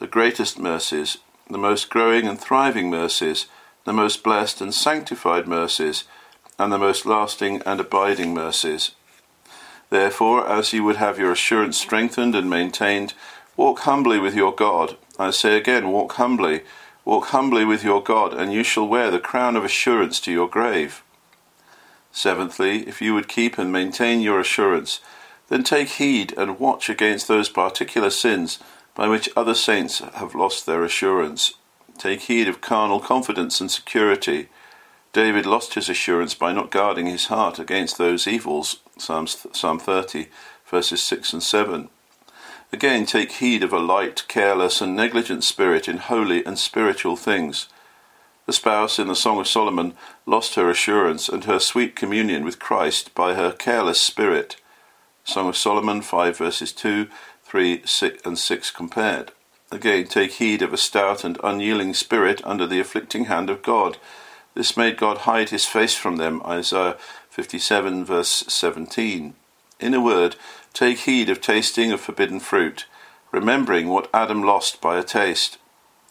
the 0.00 0.06
greatest 0.06 0.58
mercies, 0.58 1.18
the 1.48 1.58
most 1.58 1.88
growing 1.88 2.26
and 2.26 2.38
thriving 2.38 2.90
mercies, 2.90 3.46
the 3.84 3.92
most 3.92 4.22
blessed 4.22 4.60
and 4.60 4.74
sanctified 4.74 5.46
mercies, 5.46 6.04
and 6.58 6.72
the 6.72 6.78
most 6.78 7.06
lasting 7.06 7.62
and 7.64 7.80
abiding 7.80 8.34
mercies. 8.34 8.90
Therefore, 9.90 10.46
as 10.46 10.72
you 10.72 10.84
would 10.84 10.96
have 10.96 11.18
your 11.18 11.32
assurance 11.32 11.78
strengthened 11.78 12.34
and 12.34 12.50
maintained, 12.50 13.14
walk 13.56 13.80
humbly 13.80 14.18
with 14.18 14.34
your 14.34 14.54
God. 14.54 14.96
I 15.18 15.30
say 15.30 15.56
again, 15.56 15.90
walk 15.90 16.12
humbly. 16.12 16.62
Walk 17.08 17.28
humbly 17.28 17.64
with 17.64 17.82
your 17.82 18.02
God, 18.02 18.34
and 18.34 18.52
you 18.52 18.62
shall 18.62 18.86
wear 18.86 19.10
the 19.10 19.18
crown 19.18 19.56
of 19.56 19.64
assurance 19.64 20.20
to 20.20 20.30
your 20.30 20.46
grave. 20.46 21.02
Seventhly, 22.12 22.86
if 22.86 23.00
you 23.00 23.14
would 23.14 23.28
keep 23.28 23.56
and 23.56 23.72
maintain 23.72 24.20
your 24.20 24.38
assurance, 24.38 25.00
then 25.48 25.64
take 25.64 25.88
heed 25.88 26.34
and 26.36 26.60
watch 26.60 26.90
against 26.90 27.26
those 27.26 27.48
particular 27.48 28.10
sins 28.10 28.58
by 28.94 29.08
which 29.08 29.30
other 29.34 29.54
saints 29.54 30.00
have 30.00 30.34
lost 30.34 30.66
their 30.66 30.84
assurance. 30.84 31.54
Take 31.96 32.20
heed 32.20 32.46
of 32.46 32.60
carnal 32.60 33.00
confidence 33.00 33.58
and 33.58 33.70
security. 33.70 34.50
David 35.14 35.46
lost 35.46 35.72
his 35.76 35.88
assurance 35.88 36.34
by 36.34 36.52
not 36.52 36.70
guarding 36.70 37.06
his 37.06 37.28
heart 37.28 37.58
against 37.58 37.96
those 37.96 38.26
evils. 38.26 38.80
Psalms, 38.98 39.46
Psalm 39.52 39.78
30, 39.78 40.26
verses 40.66 41.02
6 41.02 41.32
and 41.32 41.42
7. 41.42 41.88
Again, 42.72 43.06
take 43.06 43.32
heed 43.32 43.62
of 43.62 43.72
a 43.72 43.78
light, 43.78 44.24
careless, 44.28 44.80
and 44.80 44.94
negligent 44.94 45.42
spirit 45.42 45.88
in 45.88 45.96
holy 45.96 46.44
and 46.44 46.58
spiritual 46.58 47.16
things. 47.16 47.68
The 48.44 48.52
spouse 48.52 48.98
in 48.98 49.08
the 49.08 49.14
Song 49.14 49.38
of 49.40 49.48
Solomon 49.48 49.94
lost 50.26 50.54
her 50.54 50.70
assurance 50.70 51.28
and 51.28 51.44
her 51.44 51.58
sweet 51.58 51.96
communion 51.96 52.44
with 52.44 52.58
Christ 52.58 53.14
by 53.14 53.34
her 53.34 53.52
careless 53.52 54.00
spirit. 54.00 54.56
Song 55.24 55.48
of 55.48 55.56
Solomon 55.56 56.02
5 56.02 56.36
verses 56.36 56.72
2, 56.72 57.08
3 57.44 57.82
6, 57.84 58.26
and 58.26 58.38
6 58.38 58.70
compared. 58.70 59.32
Again, 59.70 60.06
take 60.06 60.32
heed 60.32 60.62
of 60.62 60.72
a 60.72 60.78
stout 60.78 61.24
and 61.24 61.38
unyielding 61.44 61.92
spirit 61.92 62.40
under 62.44 62.66
the 62.66 62.80
afflicting 62.80 63.26
hand 63.26 63.50
of 63.50 63.62
God. 63.62 63.98
This 64.54 64.76
made 64.76 64.96
God 64.96 65.18
hide 65.18 65.50
his 65.50 65.66
face 65.66 65.94
from 65.94 66.16
them. 66.16 66.42
Isaiah 66.44 66.96
57 67.30 68.04
verse 68.04 68.44
17. 68.48 69.34
In 69.80 69.94
a 69.94 70.00
word, 70.00 70.34
take 70.72 70.98
heed 70.98 71.30
of 71.30 71.40
tasting 71.40 71.92
of 71.92 72.00
forbidden 72.00 72.40
fruit, 72.40 72.86
remembering 73.30 73.88
what 73.88 74.10
Adam 74.12 74.42
lost 74.42 74.80
by 74.80 74.98
a 74.98 75.04
taste. 75.04 75.58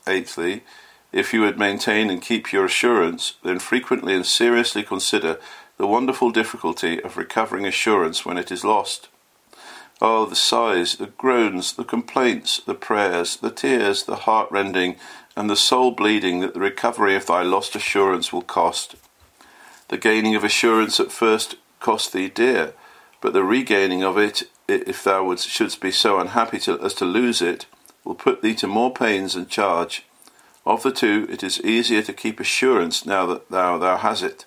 Eighthly, 0.08 0.64
if 1.12 1.34
you 1.34 1.42
would 1.42 1.60
maintain 1.60 2.10
and 2.10 2.22
keep 2.22 2.54
your 2.54 2.66
assurance, 2.66 3.34
then 3.44 3.60
frequently 3.60 4.14
and 4.14 4.26
seriously 4.26 4.84
consider 4.84 5.38
the 5.78 5.88
wonderful 5.88 6.32
difficulty 6.32 7.02
of 7.04 7.18
recovering 7.18 7.66
assurance 7.66 8.26
when 8.26 8.38
it 8.38 8.52
is 8.52 8.64
lost. 8.64 9.10
Oh, 10.00 10.26
the 10.26 10.36
sighs, 10.36 10.96
the 10.96 11.08
groans, 11.08 11.74
the 11.74 11.84
complaints, 11.84 12.62
the 12.62 12.76
prayers, 12.76 13.38
the 13.38 13.52
tears, 13.52 14.04
the 14.04 14.16
heart-rending, 14.16 14.96
and 15.36 15.50
the 15.50 15.56
soul 15.56 15.92
bleeding 15.92 16.40
that 16.40 16.54
the 16.54 16.60
recovery 16.60 17.16
of 17.16 17.26
thy 17.26 17.42
lost 17.42 17.76
assurance 17.76 18.32
will 18.32 18.44
cost. 18.44 18.96
The 19.90 19.98
gaining 19.98 20.36
of 20.36 20.44
assurance 20.44 21.00
at 21.00 21.12
first 21.12 21.56
cost 21.80 22.14
thee 22.14 22.30
dear, 22.30 22.74
but 23.22 23.34
the 23.34 23.44
regaining 23.44 24.04
of 24.04 24.18
it, 24.18 24.44
if 24.68 25.04
thou 25.04 25.24
wouldst, 25.24 25.50
shouldst 25.50 25.82
be 25.82 25.92
so 25.92 26.20
unhappy 26.20 26.60
to, 26.60 26.80
as 26.82 26.94
to 26.96 27.06
lose 27.06 27.42
it, 27.42 27.66
will 28.04 28.16
put 28.16 28.42
thee 28.42 28.56
to 28.56 28.68
more 28.68 28.94
pains 28.94 29.36
and 29.36 29.50
charge. 29.50 30.06
Of 30.66 30.84
the 30.84 30.92
two, 30.92 31.28
it 31.30 31.44
is 31.44 31.62
easier 31.62 32.02
to 32.02 32.14
keep 32.14 32.40
assurance 32.40 33.06
now 33.06 33.26
that 33.28 33.50
thou, 33.50 33.78
thou 33.78 33.98
hast 33.98 34.24
it, 34.24 34.46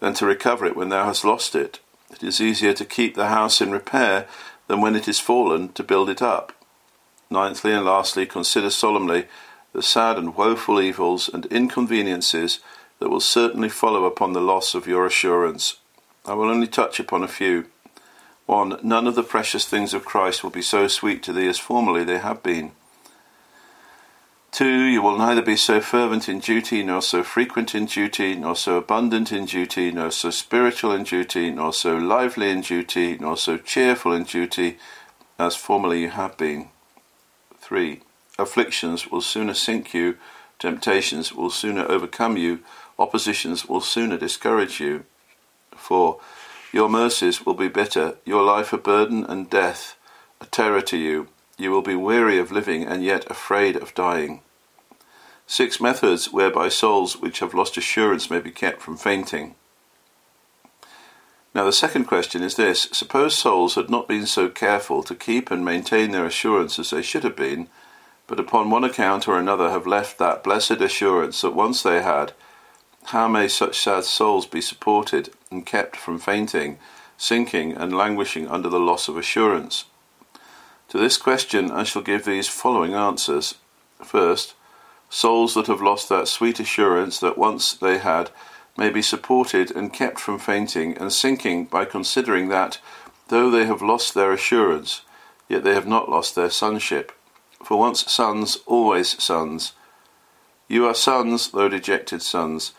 than 0.00 0.14
to 0.14 0.26
recover 0.26 0.66
it 0.66 0.76
when 0.76 0.90
thou 0.90 1.04
hast 1.04 1.24
lost 1.24 1.54
it. 1.54 1.80
It 2.10 2.22
is 2.22 2.40
easier 2.40 2.74
to 2.74 2.84
keep 2.84 3.14
the 3.14 3.28
house 3.28 3.60
in 3.60 3.70
repair 3.70 4.26
than 4.66 4.80
when 4.80 4.94
it 4.94 5.08
is 5.08 5.20
fallen 5.20 5.72
to 5.72 5.82
build 5.82 6.08
it 6.08 6.22
up. 6.22 6.52
Ninthly 7.30 7.76
and 7.76 7.84
lastly, 7.84 8.26
consider 8.26 8.70
solemnly 8.70 9.26
the 9.72 9.82
sad 9.82 10.16
and 10.18 10.36
woeful 10.36 10.80
evils 10.80 11.28
and 11.28 11.46
inconveniences 11.46 12.60
that 12.98 13.08
will 13.08 13.20
certainly 13.20 13.68
follow 13.68 14.04
upon 14.04 14.32
the 14.32 14.40
loss 14.40 14.74
of 14.74 14.86
your 14.86 15.04
assurance. 15.04 15.76
I 16.26 16.34
will 16.34 16.48
only 16.48 16.66
touch 16.66 16.98
upon 16.98 17.22
a 17.22 17.28
few. 17.28 17.66
One, 18.46 18.78
none 18.82 19.06
of 19.06 19.14
the 19.14 19.22
precious 19.22 19.66
things 19.66 19.92
of 19.92 20.04
Christ 20.04 20.42
will 20.42 20.50
be 20.50 20.62
so 20.62 20.88
sweet 20.88 21.22
to 21.24 21.32
thee 21.32 21.48
as 21.48 21.58
formerly 21.58 22.04
they 22.04 22.18
have 22.18 22.42
been. 22.42 22.72
Two, 24.50 24.84
you 24.84 25.02
will 25.02 25.18
neither 25.18 25.42
be 25.42 25.56
so 25.56 25.80
fervent 25.80 26.28
in 26.28 26.38
duty, 26.38 26.84
nor 26.84 27.02
so 27.02 27.24
frequent 27.24 27.74
in 27.74 27.86
duty, 27.86 28.36
nor 28.36 28.54
so 28.54 28.76
abundant 28.76 29.32
in 29.32 29.46
duty, 29.46 29.90
nor 29.90 30.12
so 30.12 30.30
spiritual 30.30 30.92
in 30.92 31.02
duty, 31.02 31.50
nor 31.50 31.72
so 31.72 31.96
lively 31.96 32.50
in 32.50 32.60
duty, 32.60 33.18
nor 33.18 33.36
so 33.36 33.56
cheerful 33.56 34.12
in 34.12 34.22
duty 34.22 34.78
as 35.38 35.56
formerly 35.56 36.02
you 36.02 36.10
have 36.10 36.36
been. 36.36 36.68
Three, 37.58 38.02
afflictions 38.38 39.10
will 39.10 39.22
sooner 39.22 39.54
sink 39.54 39.92
you, 39.92 40.18
temptations 40.58 41.32
will 41.32 41.50
sooner 41.50 41.84
overcome 41.90 42.36
you, 42.36 42.60
oppositions 42.98 43.66
will 43.68 43.80
sooner 43.80 44.16
discourage 44.16 44.78
you. 44.78 45.04
Four, 45.84 46.18
your 46.72 46.88
mercies 46.88 47.44
will 47.44 47.52
be 47.52 47.68
bitter, 47.68 48.16
your 48.24 48.42
life 48.42 48.72
a 48.72 48.78
burden 48.78 49.22
and 49.26 49.50
death, 49.50 49.96
a 50.40 50.46
terror 50.46 50.80
to 50.80 50.96
you. 50.96 51.28
You 51.58 51.70
will 51.72 51.82
be 51.82 51.94
weary 51.94 52.38
of 52.38 52.50
living 52.50 52.84
and 52.84 53.04
yet 53.04 53.30
afraid 53.30 53.76
of 53.76 53.94
dying. 53.94 54.40
Six 55.46 55.82
methods 55.82 56.32
whereby 56.32 56.70
souls 56.70 57.18
which 57.18 57.40
have 57.40 57.52
lost 57.52 57.76
assurance 57.76 58.30
may 58.30 58.40
be 58.40 58.50
kept 58.50 58.80
from 58.80 58.96
fainting. 58.96 59.56
Now, 61.54 61.64
the 61.66 61.72
second 61.72 62.06
question 62.06 62.42
is 62.42 62.56
this 62.56 62.88
Suppose 62.90 63.36
souls 63.36 63.74
had 63.74 63.90
not 63.90 64.08
been 64.08 64.24
so 64.24 64.48
careful 64.48 65.02
to 65.02 65.14
keep 65.14 65.50
and 65.50 65.66
maintain 65.66 66.12
their 66.12 66.24
assurance 66.24 66.78
as 66.78 66.88
they 66.88 67.02
should 67.02 67.24
have 67.24 67.36
been, 67.36 67.68
but 68.26 68.40
upon 68.40 68.70
one 68.70 68.84
account 68.84 69.28
or 69.28 69.38
another 69.38 69.68
have 69.68 69.86
left 69.86 70.16
that 70.16 70.42
blessed 70.42 70.80
assurance 70.80 71.42
that 71.42 71.54
once 71.54 71.82
they 71.82 72.00
had, 72.02 72.32
how 73.06 73.28
may 73.28 73.48
such 73.48 73.78
sad 73.78 74.04
souls 74.04 74.46
be 74.46 74.60
supported 74.60 75.30
and 75.50 75.66
kept 75.66 75.96
from 75.96 76.18
fainting, 76.18 76.78
sinking, 77.16 77.72
and 77.72 77.96
languishing 77.96 78.48
under 78.48 78.68
the 78.68 78.80
loss 78.80 79.08
of 79.08 79.16
assurance? 79.16 79.84
To 80.88 80.98
this 80.98 81.16
question 81.16 81.70
I 81.70 81.82
shall 81.82 82.02
give 82.02 82.24
these 82.24 82.48
following 82.48 82.94
answers. 82.94 83.56
First, 84.02 84.54
souls 85.10 85.54
that 85.54 85.66
have 85.66 85.82
lost 85.82 86.08
that 86.08 86.28
sweet 86.28 86.60
assurance 86.60 87.18
that 87.20 87.38
once 87.38 87.74
they 87.74 87.98
had 87.98 88.30
may 88.76 88.90
be 88.90 89.02
supported 89.02 89.70
and 89.70 89.92
kept 89.92 90.18
from 90.18 90.38
fainting 90.38 90.96
and 90.98 91.12
sinking 91.12 91.66
by 91.66 91.84
considering 91.84 92.48
that, 92.48 92.80
though 93.28 93.50
they 93.50 93.66
have 93.66 93.82
lost 93.82 94.14
their 94.14 94.32
assurance, 94.32 95.02
yet 95.48 95.62
they 95.62 95.74
have 95.74 95.86
not 95.86 96.08
lost 96.08 96.34
their 96.34 96.50
sonship. 96.50 97.12
For 97.62 97.78
once 97.78 98.10
sons, 98.10 98.58
always 98.66 99.22
sons. 99.22 99.72
You 100.68 100.86
are 100.86 100.94
sons, 100.94 101.50
though 101.50 101.68
dejected 101.68 102.22
sons. 102.22 102.72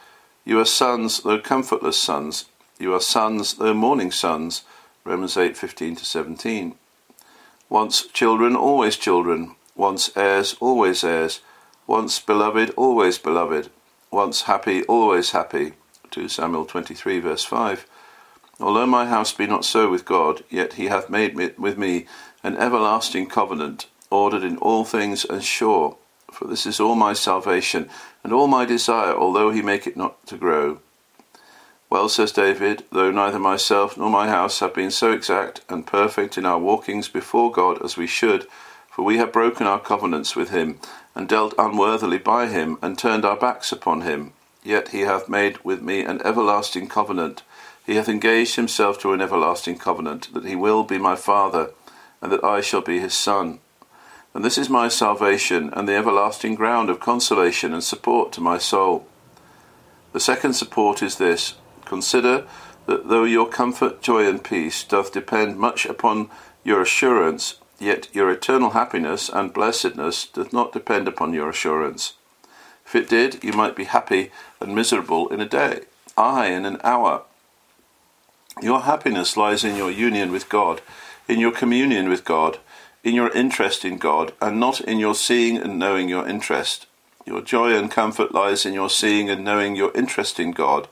You 0.48 0.60
are 0.60 0.66
sons, 0.66 1.22
though 1.22 1.40
comfortless 1.40 2.00
sons. 2.00 2.46
You 2.78 2.94
are 2.94 3.02
sons, 3.02 3.56
though 3.56 3.74
mourning 3.74 4.12
sons. 4.12 4.62
Romans 5.04 5.38
8 5.38 5.58
15 5.58 5.96
to 5.96 6.06
17. 6.06 6.76
Once 7.68 8.06
children, 8.06 8.56
always 8.56 8.96
children. 8.96 9.56
Once 9.76 10.16
heirs, 10.16 10.56
always 10.60 11.04
heirs. 11.04 11.42
Once 11.88 12.20
beloved, 12.20 12.70
always 12.78 13.18
beloved. 13.18 13.72
Once 14.12 14.44
happy, 14.44 14.84
always 14.84 15.32
happy. 15.32 15.74
2 16.12 16.30
Samuel 16.30 16.66
23, 16.66 17.20
verse 17.20 17.44
5. 17.44 17.88
Although 18.60 18.86
my 18.86 19.08
house 19.08 19.34
be 19.34 19.48
not 19.48 19.66
so 19.66 19.90
with 19.90 20.06
God, 20.06 20.44
yet 20.50 20.74
he 20.74 20.86
hath 20.86 21.10
made 21.10 21.36
with 21.36 21.78
me 21.78 22.06
an 22.44 22.56
everlasting 22.58 23.28
covenant, 23.28 23.88
ordered 24.12 24.44
in 24.44 24.58
all 24.58 24.86
things 24.86 25.26
and 25.26 25.44
sure. 25.44 25.98
For 26.32 26.48
this 26.48 26.66
is 26.66 26.80
all 26.80 26.96
my 26.96 27.14
salvation, 27.14 27.90
and 28.24 28.34
all 28.34 28.48
my 28.48 28.66
desire, 28.66 29.14
although 29.14 29.52
he 29.52 29.62
make 29.62 29.88
it 29.88 29.96
not 29.96 30.26
to 30.28 30.38
grow. 30.38 30.80
Well, 31.90 32.10
says 32.10 32.32
David, 32.32 32.84
though 32.92 33.12
neither 33.12 33.40
myself 33.40 33.96
nor 33.96 34.10
my 34.10 34.28
house 34.28 34.60
have 34.60 34.74
been 34.74 34.92
so 34.92 35.12
exact 35.12 35.62
and 35.70 35.88
perfect 35.88 36.38
in 36.38 36.46
our 36.46 36.60
walkings 36.60 37.08
before 37.08 37.52
God 37.52 37.82
as 37.84 37.96
we 37.96 38.08
should, 38.08 38.48
for 38.90 39.04
we 39.04 39.18
have 39.18 39.32
broken 39.32 39.68
our 39.68 39.80
covenants 39.80 40.36
with 40.36 40.50
him, 40.50 40.80
and 41.14 41.30
dealt 41.30 41.54
unworthily 41.58 42.18
by 42.18 42.48
him, 42.48 42.78
and 42.82 42.98
turned 42.98 43.24
our 43.24 43.38
backs 43.38 43.72
upon 43.72 44.02
him. 44.02 44.34
Yet 44.64 44.90
he 44.90 45.02
hath 45.02 45.30
made 45.30 45.64
with 45.64 45.82
me 45.82 46.02
an 46.02 46.22
everlasting 46.26 46.88
covenant. 46.88 47.44
He 47.86 47.96
hath 47.96 48.10
engaged 48.10 48.56
himself 48.56 49.00
to 49.00 49.14
an 49.14 49.22
everlasting 49.22 49.78
covenant, 49.78 50.34
that 50.34 50.46
he 50.46 50.56
will 50.56 50.84
be 50.84 50.98
my 50.98 51.16
father, 51.16 51.70
and 52.22 52.32
that 52.32 52.44
I 52.44 52.62
shall 52.62 52.82
be 52.82 53.00
his 53.00 53.14
son. 53.14 53.60
And 54.36 54.46
this 54.46 54.60
is 54.60 54.70
my 54.70 54.88
salvation, 54.88 55.72
and 55.74 55.88
the 55.88 55.96
everlasting 55.96 56.54
ground 56.54 56.92
of 56.92 57.00
consolation 57.00 57.74
and 57.74 57.84
support 57.84 58.32
to 58.34 58.42
my 58.42 58.60
soul. 58.60 59.08
The 60.14 60.20
second 60.20 60.54
support 60.54 61.02
is 61.02 61.16
this 61.18 61.56
Consider 61.86 62.46
that 62.86 63.10
though 63.10 63.24
your 63.24 63.48
comfort, 63.48 64.04
joy, 64.04 64.30
and 64.30 64.44
peace 64.44 64.84
doth 64.84 65.12
depend 65.12 65.58
much 65.58 65.88
upon 65.88 66.30
your 66.64 66.82
assurance, 66.82 67.56
Yet 67.80 68.08
your 68.14 68.32
eternal 68.32 68.72
happiness 68.72 69.30
and 69.30 69.54
blessedness 69.54 70.28
doth 70.28 70.54
not 70.54 70.72
depend 70.72 71.08
upon 71.08 71.34
your 71.34 71.50
assurance. 71.50 72.14
If 72.86 72.96
it 72.96 73.10
did, 73.10 73.44
you 73.44 73.52
might 73.52 73.76
be 73.76 73.86
happy 73.86 74.32
and 74.62 74.74
miserable 74.74 75.28
in 75.30 75.42
a 75.42 75.50
day, 75.50 75.82
ay, 76.18 76.48
in 76.48 76.66
an 76.66 76.80
hour. 76.84 77.24
Your 78.62 78.82
happiness 78.82 79.36
lies 79.36 79.64
in 79.66 79.76
your 79.76 79.92
union 79.92 80.32
with 80.32 80.48
God, 80.48 80.82
in 81.28 81.40
your 81.40 81.52
communion 81.52 82.08
with 82.08 82.24
God, 82.24 82.60
in 83.06 83.14
your 83.14 83.32
interest 83.34 83.86
in 83.86 84.00
God, 84.00 84.34
and 84.42 84.60
not 84.60 84.82
in 84.82 84.98
your 84.98 85.14
seeing 85.14 85.58
and 85.58 85.78
knowing 85.78 86.10
your 86.10 86.28
interest. 86.28 86.88
Your 87.24 87.40
joy 87.40 87.78
and 87.78 87.90
comfort 87.90 88.34
lies 88.34 88.66
in 88.66 88.74
your 88.74 88.90
seeing 88.90 89.30
and 89.30 89.46
knowing 89.46 89.76
your 89.76 89.92
interest 89.94 90.40
in 90.40 90.52
God, 90.52 90.88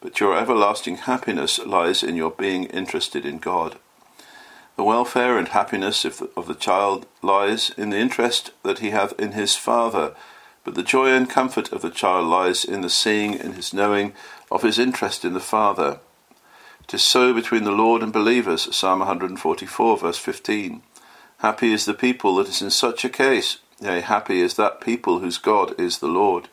but 0.00 0.18
your 0.18 0.36
everlasting 0.36 0.96
happiness 0.96 1.60
lies 1.60 2.02
in 2.02 2.16
your 2.16 2.32
being 2.32 2.64
interested 2.64 3.24
in 3.24 3.38
God. 3.38 3.78
The 4.74 4.82
welfare 4.82 5.38
and 5.38 5.48
happiness 5.48 6.04
of 6.04 6.18
the, 6.18 6.30
of 6.36 6.48
the 6.48 6.56
child 6.56 7.06
lies 7.22 7.70
in 7.70 7.90
the 7.90 7.98
interest 7.98 8.50
that 8.64 8.80
he 8.80 8.90
hath 8.90 9.12
in 9.20 9.32
his 9.32 9.54
father, 9.54 10.16
But 10.64 10.74
the 10.74 10.82
joy 10.82 11.10
and 11.10 11.30
comfort 11.30 11.72
of 11.72 11.80
the 11.82 11.90
child 11.90 12.26
lies 12.26 12.64
in 12.64 12.80
the 12.80 12.90
seeing 12.90 13.40
and 13.40 13.54
his 13.54 13.72
knowing 13.72 14.14
of 14.50 14.62
his 14.62 14.80
interest 14.80 15.24
in 15.24 15.32
the 15.32 15.40
Father. 15.40 16.00
It 16.82 16.94
is 16.94 17.02
so 17.02 17.32
between 17.32 17.62
the 17.62 17.70
Lord 17.70 18.02
and 18.02 18.12
believers, 18.12 18.74
Psalm 18.74 19.00
144, 19.00 19.98
verse 19.98 20.18
15. 20.18 20.82
Happy 21.42 21.72
is 21.72 21.86
the 21.86 21.92
people 21.92 22.36
that 22.36 22.48
is 22.48 22.62
in 22.62 22.70
such 22.70 23.04
a 23.04 23.08
case. 23.08 23.58
Yea, 23.80 24.00
happy 24.00 24.40
is 24.40 24.54
that 24.54 24.80
people 24.80 25.18
whose 25.18 25.38
God 25.38 25.74
is 25.76 25.98
the 25.98 26.06
Lord. 26.06 26.48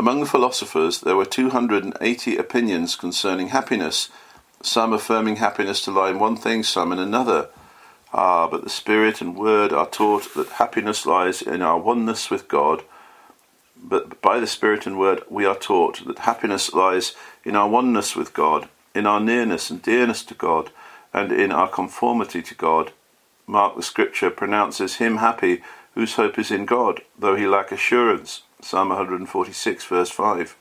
Among 0.00 0.18
the 0.18 0.26
philosophers, 0.26 1.02
there 1.02 1.14
were 1.14 1.24
280 1.24 2.36
opinions 2.36 2.96
concerning 2.96 3.50
happiness, 3.50 4.08
some 4.64 4.92
affirming 4.92 5.36
happiness 5.36 5.84
to 5.84 5.92
lie 5.92 6.10
in 6.10 6.18
one 6.18 6.34
thing, 6.36 6.64
some 6.64 6.90
in 6.90 6.98
another. 6.98 7.50
Ah, 8.12 8.48
but 8.48 8.64
the 8.64 8.68
Spirit 8.68 9.20
and 9.20 9.36
Word 9.36 9.72
are 9.72 9.88
taught 9.88 10.34
that 10.34 10.48
happiness 10.48 11.06
lies 11.06 11.40
in 11.40 11.62
our 11.62 11.78
oneness 11.78 12.30
with 12.30 12.48
God. 12.48 12.82
But 13.80 14.20
by 14.20 14.40
the 14.40 14.48
Spirit 14.48 14.88
and 14.88 14.98
Word, 14.98 15.22
we 15.30 15.44
are 15.44 15.54
taught 15.54 16.04
that 16.06 16.18
happiness 16.18 16.72
lies 16.72 17.14
in 17.44 17.54
our 17.54 17.68
oneness 17.68 18.16
with 18.16 18.34
God, 18.34 18.68
in 18.92 19.06
our 19.06 19.20
nearness 19.20 19.70
and 19.70 19.80
dearness 19.80 20.24
to 20.24 20.34
God, 20.34 20.72
and 21.14 21.30
in 21.30 21.52
our 21.52 21.68
conformity 21.68 22.42
to 22.42 22.56
God. 22.56 22.90
Mark 23.50 23.74
the 23.74 23.82
Scripture 23.82 24.30
pronounces 24.30 24.96
him 24.96 25.16
happy 25.16 25.60
whose 25.94 26.14
hope 26.14 26.38
is 26.38 26.52
in 26.52 26.64
God, 26.64 27.02
though 27.18 27.34
he 27.34 27.48
lack 27.48 27.72
assurance. 27.72 28.42
Psalm 28.62 28.90
146, 28.90 29.84
verse 29.86 30.10
5. 30.10 30.56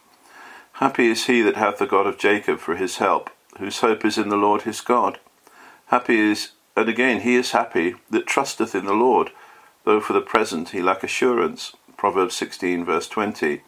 Happy 0.74 1.08
is 1.08 1.28
he 1.28 1.44
that 1.44 1.56
hath 1.56 1.78
the 1.78 1.86
God 1.86 2.08
of 2.08 2.18
Jacob 2.18 2.58
for 2.58 2.76
his 2.76 2.98
help, 2.98 3.30
whose 3.60 3.82
hope 3.82 4.04
is 4.04 4.18
in 4.18 4.30
the 4.30 4.36
Lord 4.36 4.64
his 4.64 4.82
God. 4.82 5.20
Happy 5.88 6.18
is, 6.18 6.54
and 6.76 6.90
again, 6.90 7.22
he 7.22 7.36
is 7.36 7.52
happy 7.52 7.94
that 8.10 8.26
trusteth 8.26 8.74
in 8.74 8.86
the 8.86 8.94
Lord, 8.94 9.30
though 9.84 10.00
for 10.00 10.14
the 10.14 10.22
present 10.22 10.70
he 10.70 10.82
lack 10.82 11.04
assurance. 11.04 11.76
Proverbs 11.96 12.36
16, 12.38 12.86
verse 12.86 13.08
20. 13.08 13.62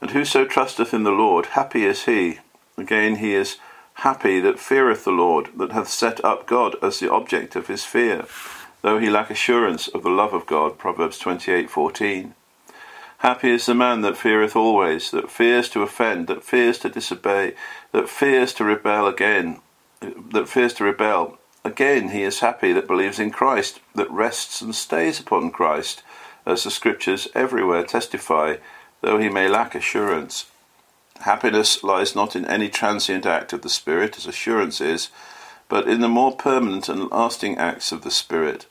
And 0.00 0.10
whoso 0.10 0.44
trusteth 0.44 0.92
in 0.92 1.04
the 1.04 1.12
Lord, 1.12 1.46
happy 1.46 1.84
is 1.84 2.06
he. 2.06 2.40
Again, 2.76 3.16
he 3.16 3.34
is 3.34 3.58
happy 3.94 4.40
that 4.40 4.58
feareth 4.58 5.04
the 5.04 5.10
Lord, 5.10 5.50
that 5.56 5.72
hath 5.72 5.88
set 5.88 6.24
up 6.24 6.46
God 6.46 6.76
as 6.82 6.98
the 6.98 7.10
object 7.10 7.56
of 7.56 7.68
his 7.68 7.84
fear, 7.84 8.24
though 8.82 8.98
he 8.98 9.10
lack 9.10 9.30
assurance 9.30 9.88
of 9.88 10.02
the 10.02 10.10
love 10.10 10.32
of 10.32 10.46
God. 10.46 10.78
Proverbs 10.78 11.18
28, 11.18 11.70
14. 11.70 12.34
Happy 13.18 13.50
is 13.50 13.66
the 13.66 13.74
man 13.74 14.00
that 14.00 14.16
feareth 14.16 14.56
always, 14.56 15.12
that 15.12 15.30
fears 15.30 15.68
to 15.68 15.82
offend, 15.82 16.26
that 16.26 16.42
fears 16.42 16.78
to 16.78 16.88
disobey, 16.88 17.54
that 17.92 18.08
fears 18.08 18.52
to 18.54 18.64
rebel 18.64 19.06
again, 19.06 19.60
that 20.32 20.48
fears 20.48 20.74
to 20.74 20.84
rebel. 20.84 21.38
Again, 21.64 22.08
he 22.08 22.24
is 22.24 22.40
happy 22.40 22.72
that 22.72 22.88
believes 22.88 23.20
in 23.20 23.30
Christ, 23.30 23.78
that 23.94 24.10
rests 24.10 24.60
and 24.60 24.74
stays 24.74 25.20
upon 25.20 25.52
Christ, 25.52 26.02
as 26.44 26.64
the 26.64 26.72
Scriptures 26.72 27.28
everywhere 27.32 27.84
testify, 27.84 28.56
though 29.02 29.18
he 29.18 29.28
may 29.28 29.48
lack 29.48 29.76
assurance. 29.76 30.46
Happiness 31.22 31.84
lies 31.84 32.16
not 32.16 32.34
in 32.34 32.44
any 32.46 32.68
transient 32.68 33.26
act 33.26 33.52
of 33.52 33.62
the 33.62 33.68
Spirit, 33.68 34.16
as 34.16 34.26
assurance 34.26 34.80
is, 34.80 35.08
but 35.68 35.86
in 35.86 36.00
the 36.00 36.08
more 36.08 36.34
permanent 36.34 36.88
and 36.88 37.08
lasting 37.12 37.56
acts 37.58 37.92
of 37.92 38.02
the 38.02 38.10
Spirit. 38.10 38.66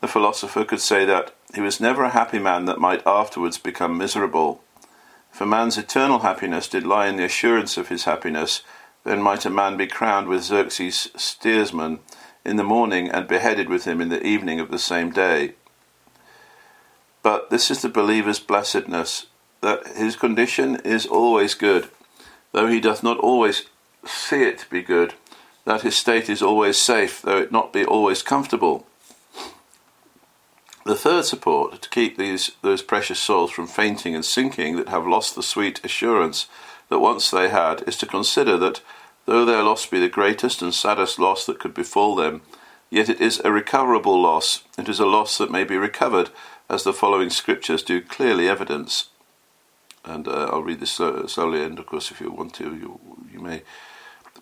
The 0.00 0.06
philosopher 0.06 0.64
could 0.64 0.80
say 0.80 1.04
that 1.04 1.34
he 1.52 1.60
was 1.60 1.80
never 1.80 2.04
a 2.04 2.10
happy 2.10 2.38
man 2.38 2.66
that 2.66 2.78
might 2.78 3.04
afterwards 3.06 3.58
become 3.58 3.98
miserable. 3.98 4.62
If 5.32 5.40
a 5.40 5.46
man's 5.46 5.76
eternal 5.76 6.20
happiness 6.20 6.68
did 6.68 6.86
lie 6.86 7.08
in 7.08 7.16
the 7.16 7.24
assurance 7.24 7.76
of 7.76 7.88
his 7.88 8.04
happiness, 8.04 8.62
then 9.02 9.20
might 9.20 9.44
a 9.44 9.50
man 9.50 9.76
be 9.76 9.88
crowned 9.88 10.28
with 10.28 10.44
Xerxes' 10.44 11.10
steersman 11.16 11.98
in 12.44 12.56
the 12.56 12.62
morning 12.62 13.10
and 13.10 13.26
beheaded 13.26 13.68
with 13.68 13.84
him 13.84 14.00
in 14.00 14.10
the 14.10 14.24
evening 14.24 14.60
of 14.60 14.70
the 14.70 14.78
same 14.78 15.10
day. 15.10 15.54
But 17.24 17.50
this 17.50 17.68
is 17.68 17.82
the 17.82 17.88
believer's 17.88 18.38
blessedness, 18.38 19.26
that 19.64 19.96
his 19.96 20.14
condition 20.14 20.76
is 20.84 21.06
always 21.06 21.54
good, 21.54 21.88
though 22.52 22.68
he 22.68 22.80
doth 22.80 23.02
not 23.02 23.18
always 23.18 23.66
see 24.06 24.42
it 24.42 24.66
be 24.70 24.82
good, 24.82 25.14
that 25.64 25.82
his 25.82 25.96
state 25.96 26.28
is 26.28 26.42
always 26.42 26.76
safe, 26.80 27.20
though 27.22 27.38
it 27.38 27.50
not 27.50 27.72
be 27.72 27.84
always 27.84 28.22
comfortable 28.22 28.86
the 30.84 30.94
third 30.94 31.24
support 31.24 31.80
to 31.80 31.88
keep 31.88 32.16
these 32.16 32.52
those 32.62 32.82
precious 32.82 33.18
souls 33.18 33.50
from 33.50 33.66
fainting 33.66 34.14
and 34.14 34.24
sinking 34.24 34.76
that 34.76 34.90
have 34.90 35.06
lost 35.06 35.34
the 35.34 35.42
sweet 35.42 35.82
assurance 35.82 36.46
that 36.90 36.98
once 36.98 37.30
they 37.30 37.48
had 37.48 37.82
is 37.88 37.96
to 37.96 38.06
consider 38.06 38.58
that 38.58 38.82
though 39.24 39.44
their 39.44 39.62
loss 39.62 39.86
be 39.86 39.98
the 39.98 40.08
greatest 40.08 40.60
and 40.60 40.74
saddest 40.74 41.18
loss 41.18 41.46
that 41.46 41.58
could 41.58 41.72
befall 41.72 42.14
them, 42.14 42.42
yet 42.90 43.08
it 43.08 43.20
is 43.20 43.40
a 43.40 43.50
recoverable 43.50 44.20
loss. 44.20 44.62
It 44.76 44.88
is 44.88 45.00
a 45.00 45.06
loss 45.06 45.38
that 45.38 45.50
may 45.50 45.64
be 45.64 45.78
recovered, 45.78 46.28
as 46.68 46.84
the 46.84 46.92
following 46.92 47.30
scriptures 47.30 47.82
do 47.82 48.02
clearly 48.02 48.46
evidence. 48.46 49.08
And 50.04 50.28
uh, 50.28 50.50
I'll 50.52 50.62
read 50.62 50.80
this 50.80 50.92
slowly, 50.92 51.62
and 51.62 51.78
of 51.78 51.86
course, 51.86 52.10
if 52.10 52.20
you 52.20 52.30
want 52.30 52.54
to, 52.54 52.64
you, 52.64 53.00
you 53.32 53.40
may 53.40 53.62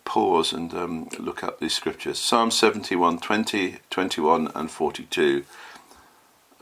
pause 0.04 0.52
and 0.52 0.74
um, 0.74 1.08
look 1.18 1.44
up 1.44 1.60
these 1.60 1.74
scriptures. 1.74 2.18
Psalm 2.18 2.50
71, 2.50 3.18
20, 3.18 3.78
21, 3.90 4.50
and 4.54 4.70
42. 4.70 5.44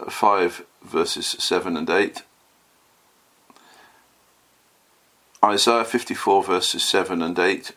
5 0.09 0.65
verses 0.83 1.27
7 1.27 1.77
and 1.77 1.89
8. 1.89 2.23
Isaiah 5.45 5.85
54 5.85 6.45
verses 6.45 6.83
7 6.83 7.23
and 7.23 7.39
8. 7.39 7.73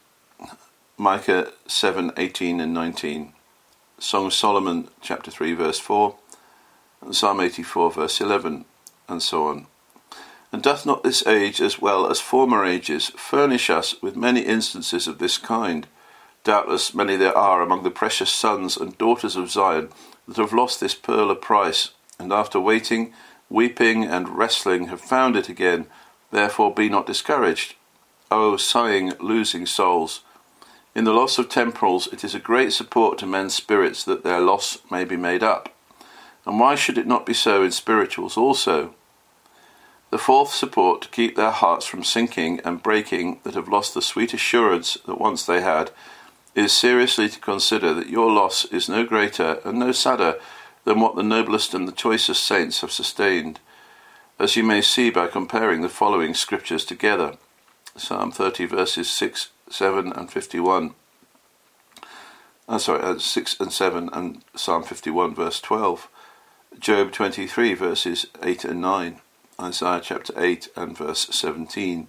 Micah 0.97 1.51
7, 1.67 2.11
18 2.17 2.59
and 2.59 2.73
19. 2.73 3.33
Song 3.99 4.27
of 4.27 4.33
Solomon 4.33 4.89
chapter 5.01 5.31
3 5.31 5.53
verse 5.53 5.79
4. 5.79 6.15
And 7.01 7.15
Psalm 7.15 7.39
84 7.39 7.91
verse 7.91 8.21
11 8.21 8.65
and 9.07 9.21
so 9.21 9.47
on. 9.47 9.67
And 10.53 10.61
doth 10.61 10.85
not 10.85 11.03
this 11.03 11.25
age 11.25 11.59
as 11.59 11.81
well 11.81 12.09
as 12.09 12.21
former 12.21 12.63
ages 12.63 13.09
furnish 13.17 13.71
us 13.71 13.99
with 14.03 14.15
many 14.15 14.41
instances 14.41 15.07
of 15.07 15.17
this 15.17 15.39
kind? 15.39 15.87
Doubtless 16.43 16.93
many 16.93 17.15
there 17.15 17.35
are 17.35 17.63
among 17.63 17.81
the 17.81 17.89
precious 17.89 18.29
sons 18.29 18.77
and 18.77 18.95
daughters 18.99 19.35
of 19.35 19.49
Zion 19.49 19.89
that 20.27 20.37
have 20.37 20.53
lost 20.53 20.79
this 20.79 20.93
pearl 20.93 21.31
of 21.31 21.41
price 21.41 21.89
and 22.19 22.31
after 22.31 22.59
waiting, 22.59 23.13
weeping, 23.49 24.03
and 24.03 24.29
wrestling, 24.29 24.87
have 24.87 25.01
found 25.01 25.35
it 25.35 25.49
again. 25.49 25.87
Therefore 26.29 26.71
be 26.71 26.87
not 26.87 27.07
discouraged. 27.07 27.73
O 28.29 28.55
sighing, 28.55 29.13
losing 29.19 29.65
souls! 29.65 30.21
In 30.93 31.03
the 31.03 31.13
loss 31.13 31.39
of 31.39 31.49
temporals, 31.49 32.07
it 32.13 32.23
is 32.23 32.35
a 32.35 32.39
great 32.39 32.73
support 32.73 33.17
to 33.17 33.25
men's 33.25 33.55
spirits 33.55 34.03
that 34.03 34.23
their 34.23 34.39
loss 34.39 34.77
may 34.91 35.03
be 35.03 35.17
made 35.17 35.41
up. 35.41 35.73
And 36.45 36.59
why 36.59 36.75
should 36.75 36.99
it 36.99 37.07
not 37.07 37.25
be 37.25 37.33
so 37.33 37.63
in 37.63 37.71
spirituals 37.71 38.37
also? 38.37 38.93
The 40.13 40.19
fourth 40.19 40.53
support 40.53 41.01
to 41.01 41.09
keep 41.09 41.35
their 41.35 41.49
hearts 41.49 41.87
from 41.87 42.03
sinking 42.03 42.59
and 42.63 42.83
breaking 42.83 43.39
that 43.41 43.55
have 43.55 43.67
lost 43.67 43.95
the 43.95 44.01
sweet 44.03 44.31
assurance 44.31 44.95
that 45.07 45.19
once 45.19 45.43
they 45.43 45.61
had 45.61 45.89
is 46.53 46.71
seriously 46.71 47.27
to 47.29 47.39
consider 47.39 47.95
that 47.95 48.11
your 48.11 48.31
loss 48.31 48.63
is 48.65 48.87
no 48.87 49.07
greater 49.07 49.59
and 49.65 49.79
no 49.79 49.91
sadder 49.91 50.35
than 50.83 50.99
what 50.99 51.15
the 51.15 51.23
noblest 51.23 51.73
and 51.73 51.87
the 51.87 51.91
choicest 51.91 52.45
saints 52.45 52.81
have 52.81 52.91
sustained, 52.91 53.59
as 54.37 54.55
you 54.55 54.61
may 54.61 54.81
see 54.81 55.09
by 55.09 55.25
comparing 55.25 55.81
the 55.81 55.89
following 55.89 56.35
scriptures 56.35 56.85
together 56.85 57.35
Psalm 57.95 58.31
30, 58.31 58.67
verses 58.67 59.09
6, 59.09 59.49
7, 59.71 60.13
and 60.13 60.31
51. 60.31 60.93
Uh, 62.69 62.77
sorry, 62.77 63.01
uh, 63.01 63.17
6 63.17 63.59
and 63.59 63.73
7, 63.73 64.09
and 64.13 64.43
Psalm 64.55 64.83
51, 64.83 65.33
verse 65.33 65.59
12. 65.59 66.07
Job 66.77 67.11
23, 67.11 67.73
verses 67.73 68.27
8 68.43 68.65
and 68.65 68.79
9. 68.79 69.19
Isaiah 69.59 70.01
chapter 70.03 70.33
8 70.35 70.69
and 70.75 70.97
verse 70.97 71.27
17. 71.29 72.07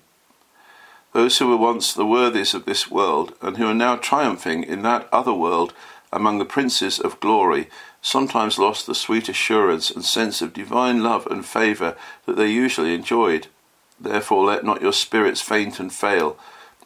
Those 1.12 1.38
who 1.38 1.48
were 1.48 1.56
once 1.56 1.92
the 1.92 2.06
worthies 2.06 2.54
of 2.54 2.64
this 2.64 2.90
world, 2.90 3.34
and 3.40 3.56
who 3.56 3.66
are 3.66 3.74
now 3.74 3.96
triumphing 3.96 4.64
in 4.64 4.82
that 4.82 5.08
other 5.12 5.34
world 5.34 5.74
among 6.12 6.38
the 6.38 6.44
princes 6.44 6.98
of 6.98 7.20
glory, 7.20 7.68
sometimes 8.00 8.58
lost 8.58 8.86
the 8.86 8.94
sweet 8.94 9.28
assurance 9.28 9.90
and 9.90 10.04
sense 10.04 10.40
of 10.42 10.52
divine 10.52 11.02
love 11.02 11.26
and 11.26 11.44
favour 11.44 11.96
that 12.26 12.36
they 12.36 12.48
usually 12.50 12.94
enjoyed. 12.94 13.46
Therefore, 14.00 14.44
let 14.44 14.64
not 14.64 14.82
your 14.82 14.92
spirits 14.92 15.40
faint 15.40 15.78
and 15.78 15.92
fail. 15.92 16.38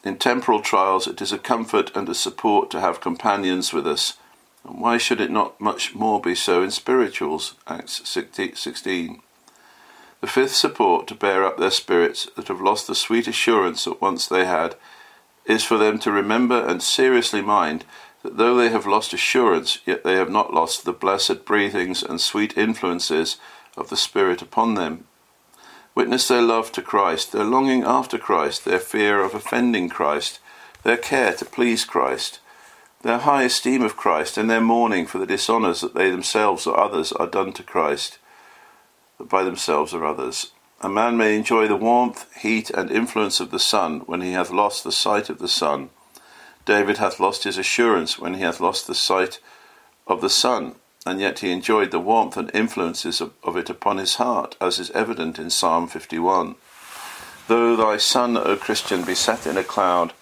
In 0.04 0.16
temporal 0.16 0.60
trials, 0.60 1.06
it 1.06 1.22
is 1.22 1.32
a 1.32 1.38
comfort 1.38 1.94
and 1.96 2.08
a 2.08 2.14
support 2.14 2.70
to 2.70 2.80
have 2.80 3.00
companions 3.00 3.72
with 3.72 3.86
us. 3.86 4.18
And 4.64 4.80
why 4.80 4.98
should 4.98 5.20
it 5.20 5.30
not 5.30 5.60
much 5.60 5.94
more 5.94 6.20
be 6.20 6.34
so 6.34 6.62
in 6.62 6.70
spirituals? 6.70 7.54
Acts 7.66 8.08
16. 8.08 9.22
The 10.20 10.26
fifth 10.26 10.56
support 10.56 11.06
to 11.08 11.14
bear 11.14 11.44
up 11.44 11.58
their 11.58 11.70
spirits 11.70 12.28
that 12.34 12.48
have 12.48 12.60
lost 12.60 12.88
the 12.88 12.96
sweet 12.96 13.28
assurance 13.28 13.84
that 13.84 14.00
once 14.00 14.26
they 14.26 14.46
had 14.46 14.74
is 15.46 15.62
for 15.62 15.78
them 15.78 15.98
to 16.00 16.10
remember 16.10 16.66
and 16.66 16.82
seriously 16.82 17.40
mind 17.40 17.84
that 18.24 18.36
though 18.36 18.56
they 18.56 18.68
have 18.68 18.84
lost 18.84 19.12
assurance, 19.12 19.78
yet 19.86 20.02
they 20.02 20.14
have 20.14 20.28
not 20.28 20.52
lost 20.52 20.84
the 20.84 20.92
blessed 20.92 21.44
breathings 21.44 22.02
and 22.02 22.20
sweet 22.20 22.58
influences 22.58 23.36
of 23.76 23.90
the 23.90 23.96
Spirit 23.96 24.42
upon 24.42 24.74
them. 24.74 25.06
Witness 25.94 26.26
their 26.26 26.42
love 26.42 26.72
to 26.72 26.82
Christ, 26.82 27.30
their 27.30 27.44
longing 27.44 27.84
after 27.84 28.18
Christ, 28.18 28.64
their 28.64 28.80
fear 28.80 29.22
of 29.22 29.34
offending 29.34 29.88
Christ, 29.88 30.40
their 30.82 30.96
care 30.96 31.32
to 31.34 31.44
please 31.44 31.84
Christ, 31.84 32.40
their 33.02 33.18
high 33.18 33.44
esteem 33.44 33.82
of 33.82 33.96
Christ, 33.96 34.36
and 34.36 34.50
their 34.50 34.60
mourning 34.60 35.06
for 35.06 35.18
the 35.18 35.26
dishonours 35.26 35.80
that 35.80 35.94
they 35.94 36.10
themselves 36.10 36.66
or 36.66 36.78
others 36.78 37.12
are 37.12 37.28
done 37.28 37.52
to 37.52 37.62
Christ 37.62 38.18
by 39.20 39.42
themselves 39.42 39.94
or 39.94 40.04
others. 40.04 40.52
A 40.80 40.88
man 40.88 41.16
may 41.16 41.34
enjoy 41.36 41.66
the 41.66 41.76
warmth, 41.76 42.32
heat, 42.36 42.70
and 42.70 42.90
influence 42.90 43.40
of 43.40 43.50
the 43.50 43.58
sun 43.58 44.00
when 44.00 44.20
he 44.20 44.32
hath 44.32 44.50
lost 44.50 44.84
the 44.84 44.92
sight 44.92 45.28
of 45.28 45.38
the 45.38 45.48
sun. 45.48 45.90
David 46.64 46.98
hath 46.98 47.18
lost 47.18 47.44
his 47.44 47.58
assurance 47.58 48.18
when 48.18 48.34
he 48.34 48.42
hath 48.42 48.60
lost 48.60 48.86
the 48.86 48.94
sight 48.94 49.40
of 50.06 50.20
the 50.20 50.30
sun, 50.30 50.76
and 51.04 51.20
yet 51.20 51.40
he 51.40 51.50
enjoyed 51.50 51.90
the 51.90 51.98
warmth 51.98 52.36
and 52.36 52.50
influences 52.54 53.20
of, 53.20 53.32
of 53.42 53.56
it 53.56 53.70
upon 53.70 53.96
his 53.96 54.16
heart, 54.16 54.56
as 54.60 54.78
is 54.78 54.90
evident 54.92 55.38
in 55.38 55.50
Psalm 55.50 55.88
51. 55.88 56.54
Though 57.48 57.74
thy 57.74 57.96
sun, 57.96 58.36
O 58.36 58.56
Christian, 58.56 59.04
be 59.04 59.14
set 59.14 59.46
in 59.46 59.56
a 59.56 59.64
cloud, 59.64 60.12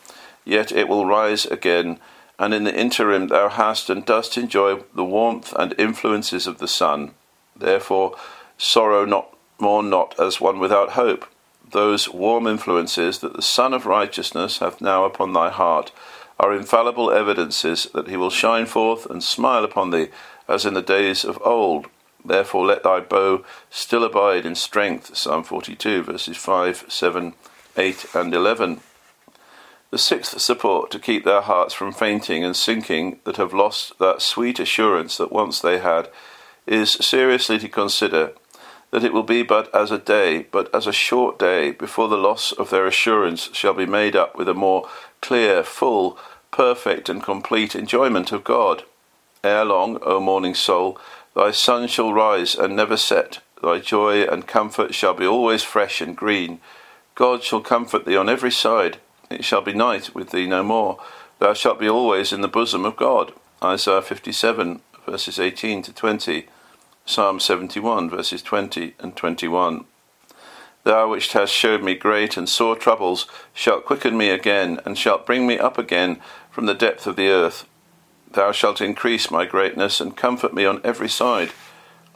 yet 0.45 0.71
it 0.73 0.89
will 0.89 1.05
rise 1.05 1.45
again, 1.45 1.99
and 2.39 2.55
in 2.55 2.65
the 2.65 2.75
interim 2.75 3.27
thou 3.29 3.49
hast 3.49 3.91
and 3.91 4.07
dost 4.07 4.39
enjoy 4.39 4.83
the 4.95 5.05
warmth 5.05 5.53
and 5.55 5.75
influences 5.79 6.47
of 6.47 6.59
the 6.59 6.69
sun. 6.69 7.13
Therefore, 7.57 8.15
sorrow 8.59 9.05
not, 9.05 9.37
mourn 9.59 9.91
not 9.91 10.19
as 10.19 10.41
one 10.41 10.59
without 10.59 10.91
hope. 10.91 11.27
Those 11.71 12.09
warm 12.09 12.47
influences 12.47 13.19
that 13.19 13.35
the 13.35 13.43
Sun 13.43 13.75
of 13.75 13.87
Righteousness 13.87 14.59
hath 14.59 14.81
now 14.81 15.05
upon 15.05 15.33
thy 15.33 15.51
heart 15.51 15.93
are 16.39 16.55
infallible 16.55 17.11
evidences 17.11 17.89
that 17.95 18.09
he 18.09 18.17
will 18.17 18.31
shine 18.31 18.67
forth 18.67 19.07
and 19.07 19.23
smile 19.23 19.65
upon 19.65 19.91
thee 19.91 20.09
as 20.49 20.65
in 20.65 20.75
the 20.75 20.83
days 20.83 21.25
of 21.25 21.41
old. 21.43 21.87
Therefore, 22.25 22.67
let 22.67 22.83
thy 22.83 23.01
bow 23.01 23.45
still 23.71 24.05
abide 24.05 24.45
in 24.45 24.55
strength. 24.55 25.17
Psalm 25.17 25.45
42, 25.45 26.03
verses 26.03 26.37
5, 26.37 26.87
7, 26.89 27.35
8, 27.77 28.07
and 28.15 28.35
11. 28.35 28.81
The 29.91 29.99
sixth 29.99 30.41
support 30.41 30.91
to 30.91 30.99
keep 30.99 31.25
their 31.25 31.43
hearts 31.43 31.73
from 31.73 31.93
fainting 31.93 32.45
and 32.45 32.57
sinking 32.57 33.21
that 33.25 33.37
have 33.37 33.55
lost 33.55 33.99
that 33.99 34.21
sweet 34.21 34.59
assurance 34.59 35.17
that 35.17 35.33
once 35.33 35.61
they 35.61 35.79
had 35.79 36.11
is 36.67 36.91
seriously 36.91 37.59
to 37.61 37.69
consider 37.69 38.33
that 38.97 39.05
it 39.05 39.13
will 39.13 39.23
be 39.23 39.43
but 39.43 39.69
as 39.75 39.91
a 39.91 39.99
day, 39.99 40.47
but 40.51 40.75
as 40.75 40.87
a 40.87 40.93
short 40.93 41.39
day, 41.39 41.71
before 41.71 42.09
the 42.09 42.17
loss 42.17 42.51
of 42.53 42.71
their 42.71 42.87
assurance 42.87 43.51
shall 43.53 43.75
be 43.75 43.85
made 43.85 44.17
up 44.17 44.35
with 44.39 44.49
a 44.49 44.55
more 44.55 44.89
clear, 45.21 45.63
full, 45.63 46.19
perfect, 46.51 47.11
and 47.11 47.23
complete 47.23 47.77
enjoyment 47.77 48.33
of 48.33 48.43
God. 48.43 48.85
Ere 49.45 49.67
long, 49.67 49.99
O 50.01 50.19
mourning 50.19 50.55
soul, 50.55 50.99
thy 51.35 51.51
sun 51.51 51.89
shall 51.89 52.11
rise 52.11 52.55
and 52.55 52.75
never 52.75 52.97
set, 52.97 53.41
thy 53.63 53.81
joy 53.81 54.23
and 54.23 54.47
comfort 54.47 54.95
shall 54.95 55.13
be 55.13 55.27
always 55.27 55.63
fresh 55.63 56.01
and 56.01 56.17
green. 56.17 56.59
God 57.15 57.43
shall 57.43 57.61
comfort 57.61 58.07
thee 58.07 58.17
on 58.17 58.31
every 58.31 58.51
side. 58.51 58.97
It 59.29 59.45
shall 59.45 59.61
be 59.61 59.75
night 59.75 60.15
with 60.15 60.31
thee 60.31 60.47
no 60.47 60.63
more. 60.63 60.99
Thou 61.39 61.53
shalt 61.53 61.79
be 61.79 61.89
always 61.91 62.33
in 62.33 62.41
the 62.41 62.49
bosom 62.49 62.87
of 62.87 62.97
God. 62.97 63.35
Isaiah 63.63 64.01
57, 64.01 64.81
verses 65.05 65.39
18 65.39 65.83
to 65.83 65.93
20. 65.93 66.47
Psalm 67.09 67.39
71, 67.39 68.11
verses 68.11 68.43
20 68.43 68.95
and 68.99 69.15
21. 69.15 69.85
Thou 70.83 71.09
which 71.09 71.33
hast 71.35 71.53
showed 71.53 71.81
me 71.81 71.95
great 71.95 72.37
and 72.37 72.49
sore 72.49 72.75
troubles 72.75 73.29
shalt 73.55 73.85
quicken 73.85 74.17
me 74.17 74.29
again, 74.29 74.81
and 74.85 74.99
shalt 74.99 75.25
bring 75.25 75.47
me 75.47 75.57
up 75.57 75.79
again 75.79 76.21
from 76.51 76.67
the 76.67 76.75
depth 76.75 77.07
of 77.07 77.15
the 77.15 77.29
earth. 77.29 77.65
Thou 78.29 78.51
shalt 78.51 78.81
increase 78.81 79.31
my 79.31 79.45
greatness, 79.47 80.01
and 80.01 80.17
comfort 80.17 80.53
me 80.53 80.65
on 80.65 80.81
every 80.83 81.09
side. 81.09 81.53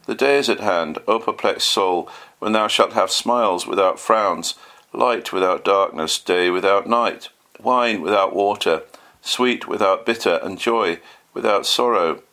The 0.06 0.16
day 0.16 0.38
is 0.38 0.48
at 0.48 0.58
hand, 0.58 0.98
O 1.06 1.20
perplexed 1.20 1.68
soul, 1.68 2.10
when 2.40 2.50
thou 2.50 2.66
shalt 2.66 2.94
have 2.94 3.12
smiles 3.12 3.68
without 3.68 4.00
frowns, 4.00 4.56
light 4.92 5.32
without 5.32 5.64
darkness, 5.64 6.18
day 6.18 6.50
without 6.50 6.88
night, 6.88 7.28
wine 7.60 8.00
without 8.02 8.34
water, 8.34 8.82
sweet 9.22 9.68
without 9.68 10.04
bitter, 10.04 10.40
and 10.42 10.58
joy 10.58 10.98
without 11.32 11.64
sorrow. 11.64 12.24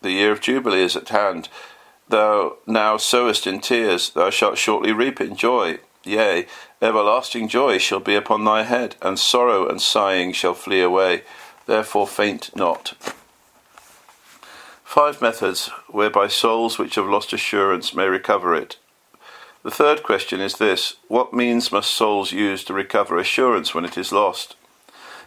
The 0.00 0.10
year 0.10 0.32
of 0.32 0.40
Jubilee 0.40 0.82
is 0.82 0.96
at 0.96 1.10
hand 1.10 1.48
Thou 2.12 2.58
now 2.66 2.98
sowest 2.98 3.46
in 3.46 3.60
tears, 3.60 4.10
thou 4.10 4.28
shalt 4.28 4.58
shortly 4.58 4.92
reap 4.92 5.18
in 5.18 5.34
joy. 5.34 5.78
Yea, 6.04 6.46
everlasting 6.82 7.48
joy 7.48 7.78
shall 7.78 8.00
be 8.00 8.14
upon 8.14 8.44
thy 8.44 8.64
head, 8.64 8.96
and 9.00 9.18
sorrow 9.18 9.66
and 9.66 9.80
sighing 9.80 10.34
shall 10.34 10.52
flee 10.52 10.82
away. 10.82 11.22
Therefore 11.64 12.06
faint 12.06 12.54
not. 12.54 12.92
Five 14.84 15.22
methods 15.22 15.68
whereby 15.88 16.28
souls 16.28 16.78
which 16.78 16.96
have 16.96 17.06
lost 17.08 17.32
assurance 17.32 17.94
may 17.94 18.06
recover 18.08 18.54
it. 18.54 18.76
The 19.62 19.70
third 19.70 20.02
question 20.02 20.38
is 20.38 20.58
this 20.58 20.96
What 21.08 21.32
means 21.32 21.72
must 21.72 21.94
souls 21.94 22.30
use 22.30 22.62
to 22.64 22.74
recover 22.74 23.16
assurance 23.16 23.74
when 23.74 23.86
it 23.86 23.96
is 23.96 24.12
lost? 24.12 24.54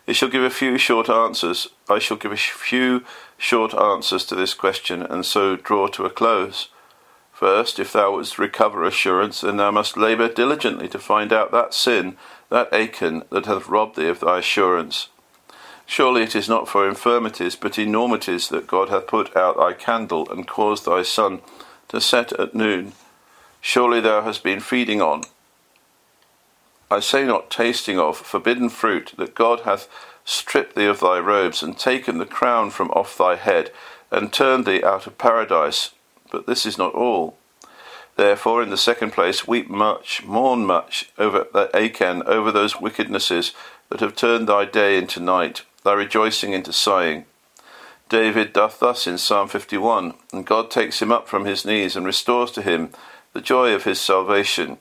It 0.06 0.16
shall 0.16 0.30
give 0.30 0.44
a 0.44 0.52
few 0.52 0.78
short 0.78 1.10
answers. 1.10 1.68
I 1.90 1.98
shall 1.98 2.18
give 2.18 2.32
a 2.32 2.38
few 2.38 3.04
short 3.40 3.74
answers 3.74 4.24
to 4.26 4.36
this 4.36 4.54
question, 4.54 5.02
and 5.02 5.26
so 5.26 5.56
draw 5.56 5.88
to 5.88 6.06
a 6.06 6.12
close. 6.12 6.70
First, 7.36 7.80
if 7.80 7.92
thou 7.92 8.14
wouldst 8.14 8.40
recover 8.40 8.86
assurance, 8.86 9.42
then 9.42 9.58
thou 9.58 9.70
must 9.70 9.98
labour 9.98 10.30
diligently 10.30 10.88
to 10.88 10.98
find 10.98 11.34
out 11.34 11.52
that 11.52 11.74
sin, 11.74 12.16
that 12.48 12.72
Achan, 12.74 13.24
that 13.30 13.46
hath 13.46 13.68
robbed 13.68 13.98
thee 13.98 14.08
of 14.08 14.22
thy 14.22 14.38
assurance. 14.38 15.10
Surely 15.86 16.24
it 16.24 16.34
is 16.34 16.48
not 16.48 16.70
for 16.70 16.88
infirmities, 16.88 17.58
but 17.58 17.78
enormities 17.78 18.48
that 18.48 18.68
God 18.68 18.88
hath 18.88 19.08
put 19.08 19.36
out 19.36 19.58
thy 19.58 19.74
candle, 19.74 20.32
and 20.32 20.48
caused 20.48 20.86
thy 20.86 21.02
sun 21.02 21.42
to 21.90 22.00
set 22.00 22.32
at 22.40 22.56
noon. 22.56 22.94
Surely 23.60 24.00
thou 24.00 24.22
hast 24.22 24.42
been 24.42 24.62
feeding 24.62 25.02
on, 25.02 25.24
I 26.90 27.02
say 27.02 27.26
not 27.26 27.50
tasting 27.50 28.00
of, 28.00 28.18
forbidden 28.18 28.70
fruit, 28.70 29.12
that 29.18 29.36
God 29.36 29.62
hath 29.62 29.90
stripped 30.24 30.76
thee 30.76 30.86
of 30.86 31.02
thy 31.02 31.20
robes, 31.20 31.62
and 31.62 31.78
taken 31.78 32.18
the 32.18 32.26
crown 32.26 32.70
from 32.70 32.92
off 32.92 33.18
thy 33.18 33.36
head, 33.36 33.72
and 34.10 34.32
turned 34.32 34.66
thee 34.66 34.82
out 34.86 35.06
of 35.06 35.18
paradise 35.18 35.92
but 36.36 36.48
this 36.48 36.66
is 36.66 36.78
not 36.78 36.94
all. 36.94 37.38
Therefore, 38.18 38.62
in 38.62 38.70
the 38.70 38.76
second 38.76 39.12
place, 39.12 39.48
weep 39.48 39.70
much, 39.70 40.22
mourn 40.26 40.66
much 40.66 41.10
over 41.18 41.48
Achan, 41.74 42.24
over 42.24 42.52
those 42.52 42.74
wickednesses 42.74 43.54
that 43.88 44.02
have 44.02 44.18
turned 44.18 44.50
thy 44.50 44.66
day 44.66 44.98
into 44.98 45.22
night, 45.22 45.62
thy 45.86 45.94
rejoicing 45.94 46.52
into 46.52 46.74
sighing. 46.74 47.24
David 48.10 48.52
doth 48.52 48.82
thus 48.82 49.08
in 49.08 49.18
Psalm 49.18 49.48
51, 49.48 50.16
and 50.34 50.46
God 50.46 50.70
takes 50.70 51.02
him 51.02 51.10
up 51.10 51.30
from 51.30 51.46
his 51.46 51.64
knees 51.64 51.96
and 51.96 52.06
restores 52.06 52.52
to 52.52 52.62
him 52.62 52.90
the 53.32 53.40
joy 53.40 53.74
of 53.74 53.86
his 53.86 54.02
salvation. 54.02 54.78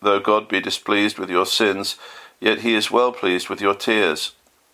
Though 0.00 0.20
God 0.20 0.46
be 0.46 0.60
displeased 0.60 1.18
with 1.18 1.28
your 1.28 1.46
sins, 1.46 1.96
yet 2.38 2.60
he 2.60 2.76
is 2.76 2.92
well 2.92 3.10
pleased 3.10 3.48
with 3.48 3.60
your 3.60 3.74
tears. 3.74 4.30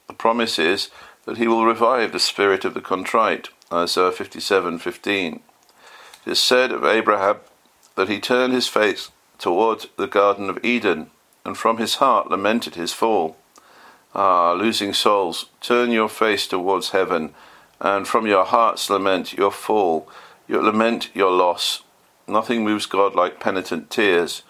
The 0.07 0.13
promise 0.13 0.59
is 0.59 0.91
that 1.25 1.39
he 1.39 1.49
will 1.49 1.65
revive 1.65 2.13
the 2.13 2.19
spirit 2.19 2.67
of 2.67 2.75
the 2.75 2.83
contrite. 2.83 3.49
Isaiah 3.73 4.13
57:15. 4.13 5.41
It 6.27 6.33
is 6.33 6.39
said 6.39 6.73
of 6.73 6.85
Abraham 6.85 7.39
that 7.97 8.09
he 8.09 8.21
turned 8.21 8.53
his 8.53 8.69
face 8.69 9.11
toward 9.39 9.87
the 9.97 10.07
Garden 10.07 10.51
of 10.51 10.65
Eden, 10.65 11.11
and 11.45 11.57
from 11.57 11.79
his 11.79 11.97
heart 11.97 12.31
lamented 12.31 12.75
his 12.75 12.93
fall. 12.93 13.37
Ah, 14.15 14.53
losing 14.53 14.93
souls, 14.93 15.47
turn 15.61 15.91
your 15.91 16.09
face 16.09 16.47
towards 16.47 16.91
heaven, 16.91 17.35
and 17.81 18.07
from 18.07 18.27
your 18.27 18.45
hearts 18.45 18.91
lament 18.91 19.33
your 19.33 19.51
fall, 19.51 20.09
your 20.47 20.63
lament 20.63 21.11
your 21.15 21.31
loss. 21.31 21.83
Nothing 22.27 22.65
moves 22.65 22.87
God 22.87 23.15
like 23.15 23.41
penitent 23.41 23.89
tears. 23.91 24.43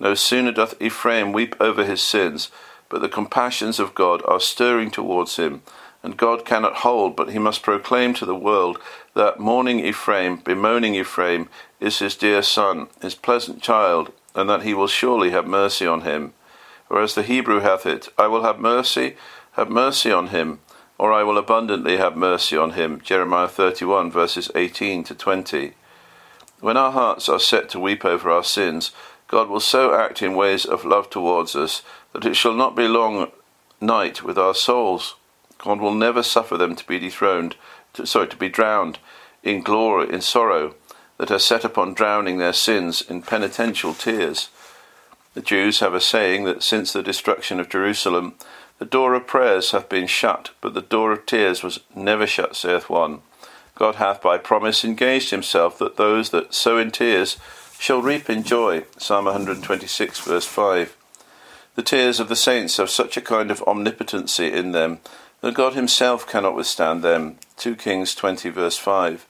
No 0.00 0.14
sooner 0.14 0.50
doth 0.50 0.80
Ephraim 0.80 1.32
weep 1.32 1.54
over 1.60 1.84
his 1.84 2.02
sins, 2.02 2.50
but 2.88 3.00
the 3.00 3.08
compassions 3.08 3.78
of 3.78 3.94
God 3.94 4.22
are 4.26 4.40
stirring 4.40 4.90
towards 4.90 5.36
him, 5.36 5.62
and 6.02 6.16
God 6.16 6.44
cannot 6.44 6.76
hold, 6.76 7.14
but 7.14 7.30
he 7.30 7.38
must 7.38 7.62
proclaim 7.62 8.12
to 8.14 8.26
the 8.26 8.34
world 8.34 8.78
that 9.14 9.38
mourning 9.38 9.80
Ephraim, 9.80 10.36
bemoaning 10.36 10.94
Ephraim, 10.94 11.48
is 11.80 12.00
his 12.00 12.16
dear 12.16 12.42
son, 12.42 12.88
his 13.00 13.14
pleasant 13.14 13.62
child, 13.62 14.12
and 14.34 14.48
that 14.48 14.62
he 14.62 14.74
will 14.74 14.88
surely 14.88 15.30
have 15.30 15.46
mercy 15.46 15.86
on 15.86 16.00
him. 16.00 16.32
Whereas 16.88 17.14
the 17.14 17.22
Hebrew 17.22 17.60
hath 17.60 17.86
it, 17.86 18.08
I 18.18 18.26
will 18.26 18.42
have 18.42 18.58
mercy, 18.58 19.16
have 19.52 19.70
mercy 19.70 20.10
on 20.10 20.28
him, 20.28 20.60
or 20.98 21.12
I 21.12 21.22
will 21.22 21.38
abundantly 21.38 21.96
have 21.96 22.16
mercy 22.16 22.56
on 22.56 22.72
him. 22.72 23.00
Jeremiah 23.00 23.48
31, 23.48 24.10
verses 24.10 24.50
18 24.54 25.04
to 25.04 25.14
20. 25.14 25.74
When 26.60 26.76
our 26.76 26.92
hearts 26.92 27.28
are 27.28 27.40
set 27.40 27.68
to 27.70 27.80
weep 27.80 28.04
over 28.04 28.30
our 28.30 28.44
sins, 28.44 28.92
God 29.28 29.48
will 29.48 29.60
so 29.60 29.94
act 29.94 30.22
in 30.22 30.34
ways 30.34 30.64
of 30.64 30.84
love 30.84 31.10
towards 31.10 31.56
us 31.56 31.82
that 32.12 32.24
it 32.24 32.36
shall 32.36 32.54
not 32.54 32.76
be 32.76 32.86
long 32.86 33.32
night 33.80 34.22
with 34.22 34.38
our 34.38 34.54
souls. 34.54 35.16
God 35.62 35.80
will 35.80 35.94
never 35.94 36.24
suffer 36.24 36.56
them 36.56 36.74
to 36.74 36.86
be 36.86 36.98
dethroned, 36.98 37.54
to, 37.94 38.04
sorry, 38.04 38.26
to 38.28 38.36
be 38.36 38.48
drowned 38.48 38.98
in 39.44 39.62
glory, 39.62 40.12
in 40.12 40.20
sorrow, 40.20 40.74
that 41.18 41.30
are 41.30 41.38
set 41.38 41.64
upon 41.64 41.94
drowning 41.94 42.38
their 42.38 42.52
sins 42.52 43.00
in 43.00 43.22
penitential 43.22 43.94
tears. 43.94 44.50
The 45.34 45.40
Jews 45.40 45.78
have 45.78 45.94
a 45.94 46.00
saying 46.00 46.44
that 46.44 46.64
since 46.64 46.92
the 46.92 47.02
destruction 47.02 47.60
of 47.60 47.68
Jerusalem, 47.68 48.34
the 48.80 48.84
door 48.84 49.14
of 49.14 49.28
prayers 49.28 49.70
hath 49.70 49.88
been 49.88 50.08
shut, 50.08 50.50
but 50.60 50.74
the 50.74 50.82
door 50.82 51.12
of 51.12 51.26
tears 51.26 51.62
was 51.62 51.78
never 51.94 52.26
shut, 52.26 52.56
saith 52.56 52.90
one. 52.90 53.20
God 53.76 53.94
hath 53.94 54.20
by 54.20 54.38
promise 54.38 54.84
engaged 54.84 55.30
himself 55.30 55.78
that 55.78 55.96
those 55.96 56.30
that 56.30 56.52
sow 56.52 56.76
in 56.76 56.90
tears 56.90 57.36
shall 57.78 58.02
reap 58.02 58.28
in 58.28 58.42
joy. 58.42 58.84
Psalm 58.98 59.26
126, 59.26 60.18
verse 60.20 60.44
5. 60.44 60.96
The 61.76 61.82
tears 61.82 62.18
of 62.18 62.28
the 62.28 62.36
saints 62.36 62.76
have 62.78 62.90
such 62.90 63.16
a 63.16 63.22
kind 63.22 63.50
of 63.52 63.62
omnipotency 63.62 64.52
in 64.52 64.72
them 64.72 64.98
that 65.42 65.54
God 65.54 65.74
himself 65.74 66.26
cannot 66.26 66.56
withstand 66.56 67.02
them. 67.02 67.36
2 67.58 67.76
Kings 67.76 68.14
20, 68.14 68.48
verse 68.48 68.78
5. 68.78 69.26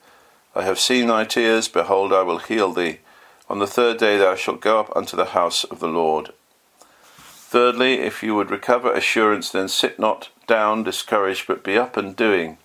I 0.54 0.62
have 0.62 0.78
seen 0.78 1.08
thy 1.08 1.24
tears, 1.24 1.68
behold, 1.68 2.12
I 2.12 2.22
will 2.22 2.38
heal 2.38 2.72
thee. 2.72 3.00
On 3.48 3.58
the 3.58 3.66
third 3.66 3.98
day 3.98 4.18
thou 4.18 4.34
shalt 4.34 4.60
go 4.60 4.78
up 4.78 4.94
unto 4.94 5.16
the 5.16 5.26
house 5.26 5.64
of 5.64 5.80
the 5.80 5.88
Lord. 5.88 6.32
Thirdly, 7.18 7.94
if 7.94 8.22
you 8.22 8.34
would 8.34 8.50
recover 8.50 8.92
assurance, 8.92 9.50
then 9.50 9.68
sit 9.68 9.98
not 9.98 10.28
down 10.46 10.84
discouraged, 10.84 11.46
but 11.46 11.64
be 11.64 11.76
up 11.76 11.96
and 11.96 12.14
doing. 12.14 12.58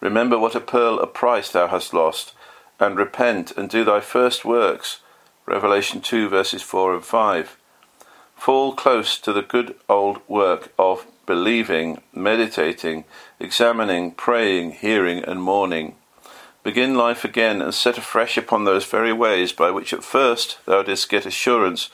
Remember 0.00 0.38
what 0.38 0.54
a 0.54 0.60
pearl 0.60 0.98
of 0.98 1.14
price 1.14 1.50
thou 1.50 1.68
hast 1.68 1.92
lost, 1.92 2.34
and 2.80 2.96
repent 2.96 3.52
and 3.56 3.68
do 3.68 3.84
thy 3.84 4.00
first 4.00 4.44
works. 4.44 5.00
Revelation 5.46 6.00
2 6.00 6.28
verses 6.28 6.62
4 6.62 6.94
and 6.94 7.04
5. 7.04 7.56
Fall 8.36 8.74
close 8.74 9.18
to 9.18 9.32
the 9.32 9.42
good 9.42 9.76
old 9.88 10.20
work 10.28 10.72
of 10.78 11.06
believing, 11.32 11.98
meditating, 12.12 13.02
examining, 13.40 14.10
praying, 14.10 14.70
hearing, 14.70 15.24
and 15.24 15.42
mourning. 15.42 15.94
Begin 16.62 16.94
life 16.94 17.24
again 17.24 17.62
and 17.62 17.72
set 17.72 17.96
afresh 17.96 18.36
upon 18.36 18.64
those 18.64 18.84
very 18.84 19.14
ways 19.14 19.50
by 19.50 19.70
which 19.70 19.94
at 19.94 20.04
first 20.04 20.58
thou 20.66 20.82
didst 20.82 21.08
get 21.08 21.24
assurance. 21.24 21.88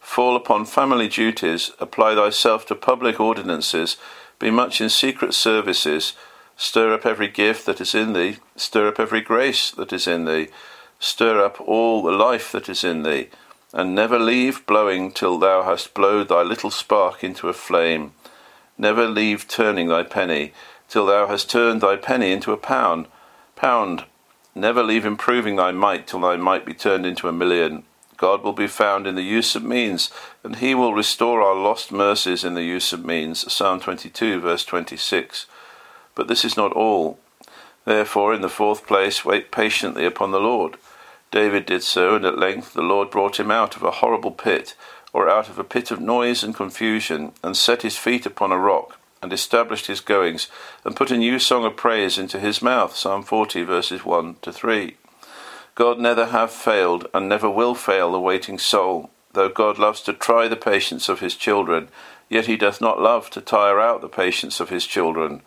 Fall 0.00 0.36
upon 0.36 0.64
family 0.64 1.06
duties, 1.06 1.70
apply 1.78 2.14
thyself 2.14 2.64
to 2.64 2.74
public 2.74 3.20
ordinances, 3.20 3.98
be 4.38 4.50
much 4.50 4.80
in 4.80 4.88
secret 4.88 5.34
services, 5.34 6.14
stir 6.56 6.94
up 6.94 7.04
every 7.04 7.28
gift 7.28 7.66
that 7.66 7.82
is 7.82 7.94
in 7.94 8.14
thee, 8.14 8.38
stir 8.56 8.88
up 8.88 8.98
every 8.98 9.20
grace 9.20 9.70
that 9.72 9.92
is 9.92 10.06
in 10.06 10.24
thee, 10.24 10.48
stir 10.98 11.44
up 11.44 11.60
all 11.60 12.02
the 12.02 12.10
life 12.10 12.50
that 12.52 12.70
is 12.70 12.82
in 12.82 13.02
thee 13.02 13.28
and 13.72 13.94
never 13.94 14.18
leave 14.18 14.64
blowing 14.66 15.12
till 15.12 15.38
thou 15.38 15.62
hast 15.62 15.92
blowed 15.92 16.28
thy 16.28 16.42
little 16.42 16.70
spark 16.70 17.22
into 17.22 17.48
a 17.48 17.52
flame. 17.52 18.12
Never 18.78 19.08
leave 19.08 19.48
turning 19.48 19.88
thy 19.88 20.04
penny 20.04 20.52
till 20.88 21.06
thou 21.06 21.26
hast 21.26 21.50
turned 21.50 21.80
thy 21.80 21.96
penny 21.96 22.32
into 22.32 22.52
a 22.52 22.56
pound. 22.56 23.08
Pound. 23.56 24.04
Never 24.54 24.82
leave 24.82 25.04
improving 25.04 25.56
thy 25.56 25.72
might 25.72 26.06
till 26.06 26.20
thy 26.20 26.36
might 26.36 26.64
be 26.64 26.74
turned 26.74 27.04
into 27.04 27.28
a 27.28 27.32
million. 27.32 27.82
God 28.16 28.42
will 28.42 28.52
be 28.52 28.66
found 28.66 29.06
in 29.06 29.14
the 29.14 29.22
use 29.22 29.54
of 29.54 29.62
means, 29.62 30.10
and 30.42 30.56
he 30.56 30.74
will 30.74 30.94
restore 30.94 31.42
our 31.42 31.54
lost 31.54 31.92
mercies 31.92 32.42
in 32.44 32.54
the 32.54 32.64
use 32.64 32.92
of 32.92 33.04
means. 33.04 33.52
Psalm 33.52 33.80
22, 33.80 34.40
verse 34.40 34.64
26. 34.64 35.46
But 36.14 36.26
this 36.26 36.44
is 36.44 36.56
not 36.56 36.72
all. 36.72 37.18
Therefore, 37.84 38.34
in 38.34 38.40
the 38.40 38.48
fourth 38.48 38.86
place, 38.86 39.24
wait 39.24 39.52
patiently 39.52 40.04
upon 40.04 40.32
the 40.32 40.40
Lord. 40.40 40.76
David 41.30 41.66
did 41.66 41.82
so, 41.82 42.16
and 42.16 42.24
at 42.24 42.38
length 42.38 42.74
the 42.74 42.82
Lord 42.82 43.10
brought 43.10 43.38
him 43.38 43.50
out 43.50 43.76
of 43.76 43.82
a 43.82 43.92
horrible 43.92 44.32
pit, 44.32 44.74
or 45.12 45.28
out 45.28 45.48
of 45.48 45.58
a 45.58 45.64
pit 45.64 45.90
of 45.90 46.00
noise 46.00 46.42
and 46.42 46.54
confusion, 46.54 47.32
and 47.42 47.56
set 47.56 47.82
his 47.82 47.96
feet 47.96 48.26
upon 48.26 48.52
a 48.52 48.58
rock, 48.58 48.98
and 49.22 49.32
established 49.32 49.86
his 49.86 50.00
goings, 50.00 50.48
and 50.84 50.96
put 50.96 51.10
a 51.10 51.16
new 51.16 51.38
song 51.38 51.64
of 51.64 51.76
praise 51.76 52.18
into 52.18 52.38
his 52.38 52.62
mouth. 52.62 52.96
Psalm 52.96 53.22
40, 53.22 53.62
verses 53.62 54.04
1 54.04 54.36
to 54.42 54.52
3. 54.52 54.96
God 55.74 55.98
never 55.98 56.26
have 56.26 56.50
failed, 56.50 57.06
and 57.14 57.28
never 57.28 57.48
will 57.48 57.74
fail 57.74 58.12
the 58.12 58.20
waiting 58.20 58.58
soul. 58.58 59.10
Though 59.32 59.48
God 59.48 59.78
loves 59.78 60.00
to 60.02 60.12
try 60.12 60.48
the 60.48 60.56
patience 60.56 61.08
of 61.08 61.20
his 61.20 61.36
children, 61.36 61.88
yet 62.28 62.46
he 62.46 62.56
doth 62.56 62.80
not 62.80 63.00
love 63.00 63.30
to 63.30 63.40
tire 63.40 63.80
out 63.80 64.00
the 64.00 64.08
patience 64.08 64.60
of 64.60 64.70
his 64.70 64.86
children. 64.86 65.42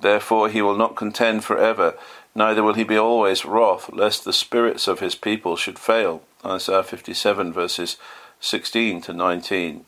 Therefore 0.00 0.48
he 0.48 0.62
will 0.62 0.76
not 0.76 0.96
contend 0.96 1.44
for 1.44 1.58
ever, 1.58 1.94
neither 2.34 2.62
will 2.62 2.74
he 2.74 2.84
be 2.84 2.96
always 2.96 3.44
wroth, 3.44 3.90
lest 3.92 4.24
the 4.24 4.32
spirits 4.32 4.88
of 4.88 5.00
his 5.00 5.14
people 5.14 5.56
should 5.56 5.78
fail. 5.78 6.22
Isaiah 6.44 6.82
57, 6.82 7.52
verses 7.52 7.96
16 8.44 9.00
to 9.02 9.12
19. 9.12 9.84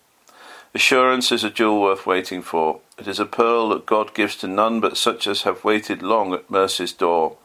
Assurance 0.77 1.33
is 1.33 1.43
a 1.43 1.51
jewel 1.51 1.83
worth 1.83 2.07
waiting 2.07 2.41
for. 2.41 2.79
It 2.97 3.09
is 3.09 3.19
a 3.19 3.27
pearl 3.27 3.71
that 3.71 3.85
God 3.85 4.15
gives 4.15 4.37
to 4.37 4.47
none 4.47 4.79
but 4.79 4.97
such 4.97 5.27
as 5.27 5.43
have 5.43 5.65
waited 5.65 6.03
long 6.03 6.33
at 6.33 6.49
mercy's 6.49 6.93
door. 6.93 7.37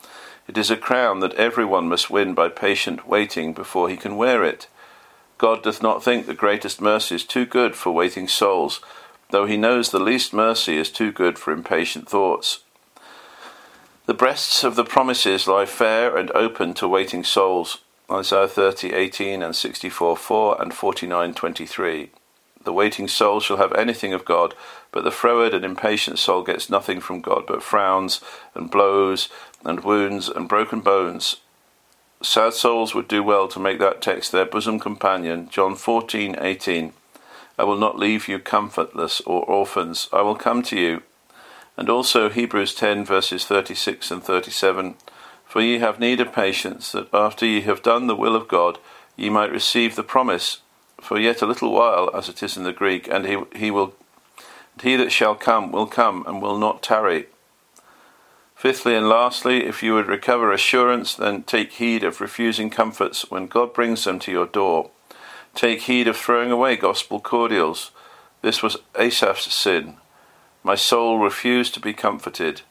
It 0.48 0.56
is 0.56 0.70
a 0.70 0.78
crown 0.78 1.20
that 1.22 1.34
every 1.34 1.66
one 1.66 1.90
must 1.90 2.12
win 2.12 2.36
by 2.36 2.50
patient 2.50 3.08
waiting 3.08 3.54
before 3.54 3.90
he 3.90 3.98
can 3.98 4.18
wear 4.18 4.44
it. 4.44 4.68
God 5.40 5.64
doth 5.64 5.82
not 5.82 6.04
think 6.04 6.28
the 6.28 6.36
greatest 6.36 6.80
mercy 6.80 7.16
is 7.16 7.26
too 7.26 7.48
good 7.48 7.76
for 7.76 7.92
waiting 7.92 8.28
souls, 8.28 8.80
though 9.32 9.48
he 9.48 9.58
knows 9.58 9.90
the 9.90 10.00
least 10.00 10.32
mercy 10.32 10.78
is 10.78 10.92
too 10.92 11.12
good 11.12 11.40
for 11.40 11.52
impatient 11.52 12.08
thoughts. 12.08 12.60
The 14.06 14.14
breasts 14.14 14.64
of 14.64 14.76
the 14.76 14.86
promises 14.86 15.48
lie 15.48 15.66
fair 15.66 16.16
and 16.16 16.30
open 16.32 16.76
to 16.76 16.88
waiting 16.88 17.24
souls. 17.24 17.80
Isaiah 18.12 18.44
uh, 18.44 18.48
30:18 18.48 19.44
and 19.44 19.54
64:4 19.54 20.62
and 20.62 20.74
49:23. 20.74 22.10
The 22.64 22.74
waiting 22.74 23.08
soul 23.08 23.40
shall 23.40 23.58
have 23.58 23.74
anything 23.74 24.14
of 24.14 24.26
God, 24.26 24.54
but 24.92 25.04
the 25.04 25.12
froward 25.12 25.54
and 25.54 25.64
impatient 25.64 26.20
soul 26.20 26.44
gets 26.44 26.70
nothing 26.70 27.00
from 27.00 27.22
God 27.22 27.46
but 27.48 27.64
frowns 27.64 28.20
and 28.56 28.72
blows 28.72 29.30
and 29.64 29.84
wounds 29.84 30.28
and 30.28 30.48
broken 30.50 30.82
bones. 30.82 31.38
Sad 32.22 32.54
souls 32.54 32.94
would 32.94 33.08
do 33.08 33.24
well 33.24 33.48
to 33.48 33.60
make 33.60 33.80
that 33.80 34.02
text 34.02 34.32
their 34.32 34.46
bosom 34.46 34.80
companion. 34.80 35.48
John 35.50 35.76
14:18. 35.76 36.94
I 37.58 37.64
will 37.64 37.78
not 37.78 38.00
leave 38.00 38.28
you 38.28 38.40
comfortless 38.40 39.22
or 39.22 39.44
orphans. 39.44 40.10
I 40.12 40.22
will 40.22 40.36
come 40.36 40.64
to 40.64 40.80
you 40.80 41.04
and 41.80 41.90
also 41.90 42.30
Hebrews 42.30 42.76
10 42.76 43.06
verses 43.06 43.46
36 43.46 44.12
and 44.12 44.22
37 44.22 44.96
For 45.50 45.62
ye 45.62 45.80
have 45.80 46.00
need 46.00 46.22
of 46.22 46.32
patience, 46.32 46.92
that 46.92 47.12
after 47.12 47.44
ye 47.44 47.62
have 47.62 47.82
done 47.82 48.06
the 48.06 48.16
will 48.16 48.36
of 48.36 48.48
God, 48.48 48.78
ye 49.16 49.32
might 49.32 49.52
receive 49.52 49.96
the 49.96 50.04
promise. 50.04 50.60
For 51.02 51.20
yet 51.20 51.42
a 51.42 51.48
little 51.48 51.72
while, 51.72 52.12
as 52.14 52.30
it 52.30 52.44
is 52.44 52.56
in 52.56 52.66
the 52.66 52.72
Greek, 52.72 53.08
and 53.08 53.26
he, 53.26 53.42
he 53.56 53.72
will 53.72 53.96
he 54.80 54.96
that 54.96 55.12
shall 55.12 55.34
come 55.34 55.72
will 55.72 55.88
come 55.88 56.24
and 56.28 56.40
will 56.40 56.60
not 56.60 56.84
tarry. 56.84 57.26
Fifthly 58.56 58.96
and 58.96 59.10
lastly, 59.10 59.66
if 59.66 59.82
you 59.82 59.96
would 59.96 60.08
recover 60.08 60.52
assurance, 60.52 61.16
then 61.16 61.42
take 61.42 61.74
heed 61.74 62.04
of 62.04 62.22
refusing 62.22 62.70
comforts 62.70 63.32
when 63.32 63.48
God 63.48 63.74
brings 63.74 64.04
them 64.04 64.20
to 64.20 64.32
your 64.32 64.46
door. 64.46 64.92
Take 65.56 65.82
heed 65.82 66.08
of 66.08 66.16
throwing 66.16 66.52
away 66.52 66.76
gospel 66.76 67.20
cordials. 67.20 67.90
This 68.44 68.62
was 68.62 68.78
Asaph's 68.94 69.52
sin. 69.52 69.98
My 70.64 70.76
soul 70.76 71.18
refused 71.18 71.74
to 71.74 71.80
be 71.80 71.94
comforted. 71.94 72.62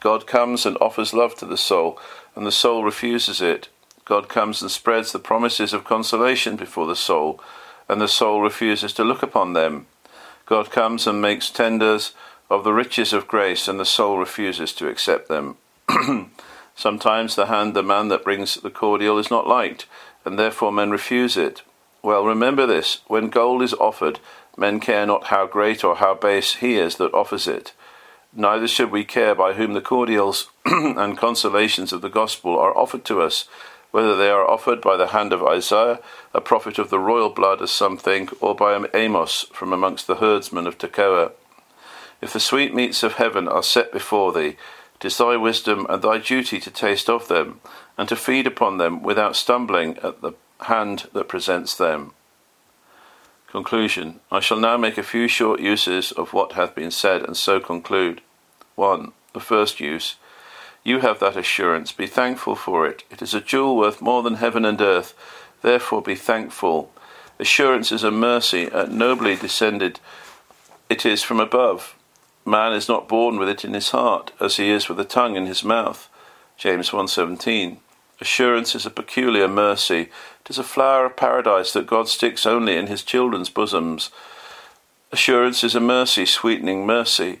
God 0.00 0.26
comes 0.26 0.66
and 0.66 0.76
offers 0.82 1.14
love 1.14 1.34
to 1.36 1.46
the 1.46 1.56
soul, 1.56 1.98
and 2.34 2.46
the 2.46 2.52
soul 2.52 2.84
refuses 2.84 3.40
it. 3.40 3.68
God 4.04 4.28
comes 4.28 4.60
and 4.60 4.70
spreads 4.70 5.12
the 5.12 5.18
promises 5.18 5.72
of 5.72 5.84
consolation 5.84 6.56
before 6.56 6.86
the 6.86 6.96
soul, 6.96 7.40
and 7.88 8.00
the 8.00 8.08
soul 8.08 8.40
refuses 8.40 8.92
to 8.94 9.04
look 9.04 9.22
upon 9.22 9.52
them. 9.52 9.86
God 10.46 10.70
comes 10.70 11.06
and 11.06 11.20
makes 11.20 11.50
tenders 11.50 12.12
of 12.50 12.64
the 12.64 12.72
riches 12.72 13.12
of 13.12 13.28
grace, 13.28 13.66
and 13.68 13.80
the 13.80 13.84
soul 13.84 14.18
refuses 14.18 14.72
to 14.74 14.88
accept 14.88 15.28
them. 15.28 15.56
Sometimes 16.74 17.34
the 17.34 17.46
hand, 17.46 17.74
the 17.74 17.82
man 17.82 18.08
that 18.08 18.24
brings 18.24 18.56
the 18.56 18.70
cordial, 18.70 19.18
is 19.18 19.30
not 19.30 19.46
liked, 19.46 19.86
and 20.24 20.38
therefore 20.38 20.72
men 20.72 20.90
refuse 20.90 21.36
it. 21.36 21.62
Well, 22.02 22.24
remember 22.26 22.66
this 22.66 23.00
when 23.06 23.30
gold 23.30 23.62
is 23.62 23.72
offered, 23.74 24.18
Men 24.56 24.78
care 24.80 25.06
not 25.06 25.24
how 25.24 25.46
great 25.46 25.82
or 25.82 25.96
how 25.96 26.14
base 26.14 26.56
he 26.56 26.76
is 26.76 26.96
that 26.96 27.12
offers 27.12 27.48
it. 27.48 27.72
Neither 28.36 28.66
should 28.66 28.90
we 28.90 29.04
care 29.04 29.34
by 29.34 29.52
whom 29.52 29.74
the 29.74 29.80
cordials 29.80 30.48
and 30.64 31.16
consolations 31.16 31.92
of 31.92 32.00
the 32.00 32.08
gospel 32.08 32.58
are 32.58 32.76
offered 32.76 33.04
to 33.04 33.22
us, 33.22 33.46
whether 33.92 34.16
they 34.16 34.28
are 34.28 34.48
offered 34.48 34.80
by 34.80 34.96
the 34.96 35.08
hand 35.08 35.32
of 35.32 35.44
Isaiah, 35.44 36.00
a 36.32 36.40
prophet 36.40 36.80
of 36.80 36.90
the 36.90 36.98
royal 36.98 37.30
blood, 37.30 37.62
as 37.62 37.70
some 37.70 37.96
think, 37.96 38.32
or 38.42 38.56
by 38.56 38.84
Amos 38.92 39.46
from 39.52 39.72
amongst 39.72 40.08
the 40.08 40.16
herdsmen 40.16 40.66
of 40.66 40.78
Tekoa. 40.78 41.30
If 42.20 42.32
the 42.32 42.40
sweetmeats 42.40 43.04
of 43.04 43.14
heaven 43.14 43.46
are 43.46 43.62
set 43.62 43.92
before 43.92 44.32
thee, 44.32 44.56
it 44.96 45.04
is 45.04 45.18
thy 45.18 45.36
wisdom 45.36 45.86
and 45.88 46.02
thy 46.02 46.18
duty 46.18 46.58
to 46.58 46.70
taste 46.70 47.08
of 47.08 47.28
them, 47.28 47.60
and 47.96 48.08
to 48.08 48.16
feed 48.16 48.48
upon 48.48 48.78
them 48.78 49.00
without 49.02 49.36
stumbling 49.36 49.96
at 49.98 50.22
the 50.22 50.32
hand 50.62 51.08
that 51.12 51.28
presents 51.28 51.76
them. 51.76 52.14
Conclusion 53.54 54.18
I 54.32 54.40
shall 54.40 54.58
now 54.58 54.76
make 54.76 54.98
a 54.98 55.04
few 55.04 55.28
short 55.28 55.60
uses 55.60 56.10
of 56.10 56.32
what 56.32 56.54
hath 56.54 56.74
been 56.74 56.90
said, 56.90 57.22
and 57.22 57.36
so 57.36 57.60
conclude. 57.60 58.20
1. 58.74 59.12
The 59.32 59.38
first 59.38 59.78
use. 59.78 60.16
You 60.82 60.98
have 60.98 61.20
that 61.20 61.36
assurance. 61.36 61.92
Be 61.92 62.08
thankful 62.08 62.56
for 62.56 62.84
it. 62.84 63.04
It 63.12 63.22
is 63.22 63.32
a 63.32 63.40
jewel 63.40 63.76
worth 63.76 64.02
more 64.02 64.24
than 64.24 64.42
heaven 64.42 64.64
and 64.64 64.80
earth. 64.80 65.14
Therefore 65.62 66.02
be 66.02 66.16
thankful. 66.16 66.90
Assurance 67.38 67.92
is 67.92 68.02
a 68.02 68.10
mercy, 68.10 68.68
nobly 68.88 69.36
descended. 69.36 70.00
It 70.88 71.06
is 71.06 71.22
from 71.22 71.38
above. 71.38 71.94
Man 72.44 72.72
is 72.72 72.88
not 72.88 73.06
born 73.06 73.38
with 73.38 73.48
it 73.48 73.64
in 73.64 73.72
his 73.72 73.90
heart, 73.90 74.32
as 74.40 74.56
he 74.56 74.68
is 74.68 74.88
with 74.88 74.98
a 74.98 75.04
tongue 75.04 75.36
in 75.36 75.46
his 75.46 75.62
mouth. 75.62 76.08
James 76.56 76.90
1:17. 76.90 77.76
Assurance 78.20 78.74
is 78.74 78.86
a 78.86 78.90
peculiar 78.90 79.48
mercy. 79.48 80.02
It 80.44 80.50
is 80.50 80.58
a 80.58 80.64
flower 80.64 81.06
of 81.06 81.16
paradise 81.16 81.72
that 81.72 81.86
God 81.86 82.08
sticks 82.08 82.46
only 82.46 82.76
in 82.76 82.86
his 82.86 83.02
children's 83.02 83.50
bosoms. 83.50 84.10
Assurance 85.10 85.64
is 85.64 85.74
a 85.74 85.80
mercy 85.80 86.26
sweetening 86.26 86.86
mercy. 86.86 87.40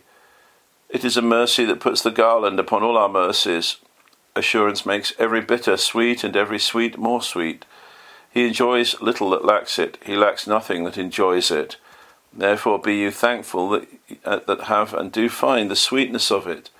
It 0.88 1.04
is 1.04 1.16
a 1.16 1.22
mercy 1.22 1.64
that 1.64 1.80
puts 1.80 2.02
the 2.02 2.10
garland 2.10 2.58
upon 2.58 2.82
all 2.82 2.96
our 2.96 3.08
mercies. 3.08 3.76
Assurance 4.36 4.84
makes 4.84 5.12
every 5.18 5.40
bitter 5.40 5.76
sweet 5.76 6.24
and 6.24 6.36
every 6.36 6.58
sweet 6.58 6.98
more 6.98 7.22
sweet. 7.22 7.64
He 8.32 8.46
enjoys 8.46 9.00
little 9.00 9.30
that 9.30 9.44
lacks 9.44 9.78
it. 9.78 9.96
He 10.04 10.16
lacks 10.16 10.46
nothing 10.46 10.82
that 10.84 10.98
enjoys 10.98 11.52
it. 11.52 11.76
Therefore 12.32 12.80
be 12.80 12.96
you 12.96 13.12
thankful 13.12 13.68
that, 13.70 13.88
uh, 14.24 14.40
that 14.48 14.62
have 14.62 14.92
and 14.92 15.12
do 15.12 15.28
find 15.28 15.70
the 15.70 15.76
sweetness 15.76 16.32
of 16.32 16.48
it. 16.48 16.70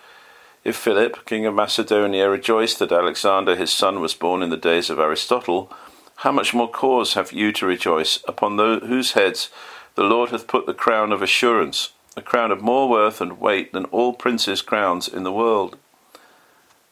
If 0.65 0.77
Philip, 0.77 1.27
king 1.27 1.45
of 1.45 1.55
Macedonia, 1.55 2.31
rejoiced 2.31 2.79
that 2.79 2.91
Alexander 2.91 3.55
his 3.55 3.71
son 3.71 4.01
was 4.01 4.15
born 4.15 4.43
in 4.43 4.49
the 4.49 4.57
days 4.57 4.89
of 4.89 4.99
Aristotle, 4.99 5.71
how 6.17 6.33
much 6.33 6.55
more 6.55 6.71
cause 6.71 7.13
have 7.13 7.33
you 7.33 7.53
to 7.53 7.67
rejoice, 7.67 8.25
upon 8.27 8.57
those, 8.57 8.83
whose 8.83 9.13
heads 9.13 9.51
the 9.95 10.05
Lord 10.05 10.31
hath 10.31 10.47
put 10.47 10.65
the 10.65 10.73
crown 10.73 11.13
of 11.13 11.21
assurance, 11.21 11.93
a 12.17 12.23
crown 12.23 12.51
of 12.51 12.63
more 12.63 12.89
worth 12.89 13.21
and 13.21 13.39
weight 13.39 13.75
than 13.75 13.85
all 13.87 14.15
princes' 14.15 14.63
crowns 14.63 15.07
in 15.07 15.23
the 15.23 15.33
world? 15.33 15.77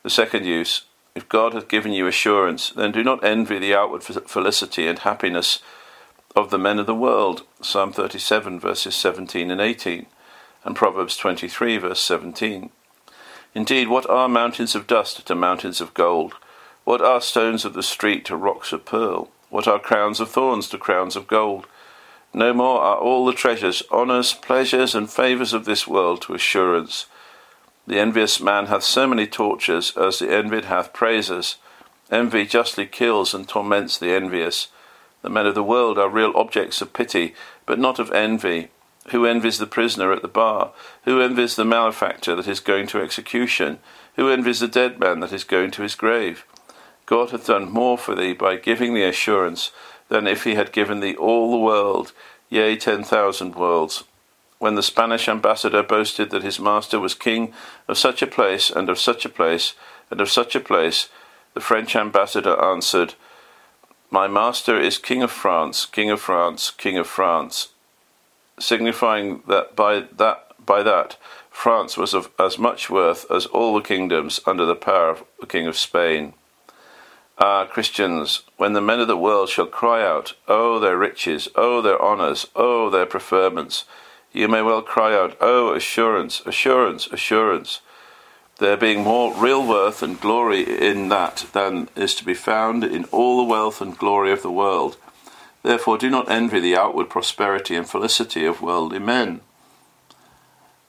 The 0.02 0.10
second 0.10 0.44
use, 0.44 0.82
if 1.14 1.26
God 1.30 1.54
hath 1.54 1.68
given 1.68 1.92
you 1.92 2.06
assurance, 2.06 2.70
then 2.70 2.92
do 2.92 3.02
not 3.02 3.24
envy 3.24 3.58
the 3.58 3.74
outward 3.74 4.02
felicity 4.02 4.86
and 4.86 4.98
happiness 4.98 5.60
of 6.36 6.50
the 6.50 6.58
men 6.58 6.78
of 6.78 6.86
the 6.86 6.94
world. 6.94 7.46
Psalm 7.62 7.90
37, 7.90 8.60
verses 8.60 8.94
17 8.94 9.50
and 9.50 9.62
18, 9.62 10.04
and 10.64 10.76
Proverbs 10.76 11.16
23, 11.16 11.78
verse 11.78 12.00
17. 12.00 12.70
Indeed, 13.54 13.88
what 13.88 14.08
are 14.08 14.28
mountains 14.28 14.74
of 14.74 14.86
dust 14.86 15.26
to 15.26 15.34
mountains 15.34 15.80
of 15.80 15.94
gold? 15.94 16.34
What 16.84 17.02
are 17.02 17.20
stones 17.20 17.64
of 17.64 17.74
the 17.74 17.82
street 17.82 18.24
to 18.26 18.36
rocks 18.36 18.72
of 18.72 18.84
pearl? 18.84 19.28
What 19.50 19.68
are 19.68 19.78
crowns 19.78 20.20
of 20.20 20.30
thorns 20.30 20.68
to 20.70 20.78
crowns 20.78 21.16
of 21.16 21.26
gold? 21.26 21.66
No 22.32 22.54
more 22.54 22.80
are 22.80 22.96
all 22.96 23.26
the 23.26 23.34
treasures, 23.34 23.82
honours, 23.90 24.32
pleasures, 24.32 24.94
and 24.94 25.10
favours 25.10 25.52
of 25.52 25.66
this 25.66 25.86
world 25.86 26.22
to 26.22 26.34
assurance. 26.34 27.06
The 27.86 27.98
envious 27.98 28.40
man 28.40 28.66
hath 28.66 28.84
so 28.84 29.06
many 29.06 29.26
tortures 29.26 29.94
as 29.96 30.18
the 30.18 30.32
envied 30.32 30.64
hath 30.64 30.94
praises. 30.94 31.56
Envy 32.10 32.46
justly 32.46 32.86
kills 32.86 33.34
and 33.34 33.46
torments 33.46 33.98
the 33.98 34.12
envious. 34.12 34.68
The 35.20 35.28
men 35.28 35.46
of 35.46 35.54
the 35.54 35.62
world 35.62 35.98
are 35.98 36.08
real 36.08 36.32
objects 36.34 36.80
of 36.80 36.94
pity, 36.94 37.34
but 37.66 37.78
not 37.78 37.98
of 37.98 38.10
envy. 38.12 38.70
Who 39.10 39.26
envies 39.26 39.58
the 39.58 39.66
prisoner 39.66 40.12
at 40.12 40.22
the 40.22 40.28
bar? 40.28 40.72
Who 41.04 41.20
envies 41.20 41.56
the 41.56 41.64
malefactor 41.64 42.36
that 42.36 42.48
is 42.48 42.60
going 42.60 42.86
to 42.88 43.00
execution? 43.00 43.80
Who 44.16 44.30
envies 44.30 44.60
the 44.60 44.68
dead 44.68 45.00
man 45.00 45.20
that 45.20 45.32
is 45.32 45.44
going 45.44 45.72
to 45.72 45.82
his 45.82 45.94
grave? 45.94 46.46
God 47.06 47.30
hath 47.30 47.46
done 47.46 47.70
more 47.70 47.98
for 47.98 48.14
thee 48.14 48.32
by 48.32 48.56
giving 48.56 48.94
thee 48.94 49.02
assurance 49.02 49.72
than 50.08 50.26
if 50.26 50.44
he 50.44 50.54
had 50.54 50.72
given 50.72 51.00
thee 51.00 51.16
all 51.16 51.50
the 51.50 51.56
world, 51.58 52.12
yea, 52.48 52.76
ten 52.76 53.02
thousand 53.02 53.56
worlds 53.56 54.04
when 54.62 54.76
the 54.76 54.82
Spanish 54.82 55.28
ambassador 55.28 55.82
boasted 55.82 56.30
that 56.30 56.44
his 56.44 56.60
master 56.60 57.00
was 57.00 57.16
king 57.16 57.52
of 57.88 57.98
such 57.98 58.22
a 58.22 58.28
place 58.28 58.70
and 58.70 58.88
of 58.88 58.96
such 58.96 59.24
a 59.24 59.28
place 59.28 59.74
and 60.08 60.20
of 60.20 60.30
such 60.30 60.54
a 60.54 60.60
place, 60.60 61.08
the 61.52 61.60
French 61.60 61.96
ambassador 61.96 62.56
answered, 62.62 63.14
My 64.08 64.28
master 64.28 64.78
is 64.78 64.98
king 64.98 65.20
of 65.20 65.32
France, 65.32 65.84
king 65.84 66.10
of 66.10 66.20
France, 66.20 66.70
king 66.70 66.96
of 66.96 67.08
France, 67.08 67.70
signifying 68.58 69.42
that 69.48 69.74
by 69.76 70.00
that 70.16 70.52
by 70.64 70.82
that 70.82 71.16
France 71.50 71.96
was 71.96 72.14
of 72.14 72.30
as 72.38 72.58
much 72.58 72.88
worth 72.88 73.30
as 73.30 73.46
all 73.46 73.74
the 73.74 73.80
kingdoms 73.80 74.40
under 74.46 74.64
the 74.64 74.74
power 74.74 75.10
of 75.10 75.24
the 75.40 75.46
king 75.46 75.66
of 75.66 75.76
Spain. 75.76 76.34
Ah, 77.38 77.66
Christians, 77.66 78.42
when 78.56 78.72
the 78.72 78.80
men 78.80 79.00
of 79.00 79.08
the 79.08 79.16
world 79.16 79.48
shall 79.48 79.66
cry 79.66 80.04
out, 80.04 80.34
Oh, 80.48 80.78
their 80.78 80.96
riches, 80.96 81.48
oh, 81.56 81.80
their 81.80 82.00
honours, 82.00 82.46
oh, 82.54 82.88
their 82.90 83.06
preferments, 83.06 83.84
you 84.32 84.48
may 84.48 84.62
well 84.62 84.82
cry 84.82 85.14
out, 85.14 85.36
Oh, 85.40 85.72
assurance, 85.72 86.40
assurance, 86.46 87.06
assurance. 87.08 87.80
There 88.58 88.76
being 88.76 89.02
more 89.02 89.34
real 89.34 89.66
worth 89.66 90.02
and 90.02 90.20
glory 90.20 90.62
in 90.62 91.08
that 91.08 91.46
than 91.52 91.88
is 91.96 92.14
to 92.16 92.24
be 92.24 92.34
found 92.34 92.84
in 92.84 93.04
all 93.06 93.38
the 93.38 93.50
wealth 93.50 93.80
and 93.80 93.98
glory 93.98 94.30
of 94.30 94.42
the 94.42 94.52
world. 94.52 94.96
Therefore, 95.62 95.96
do 95.98 96.10
not 96.10 96.30
envy 96.30 96.60
the 96.60 96.76
outward 96.76 97.08
prosperity 97.08 97.76
and 97.76 97.88
felicity 97.88 98.44
of 98.44 98.62
worldly 98.62 98.98
men. 98.98 99.40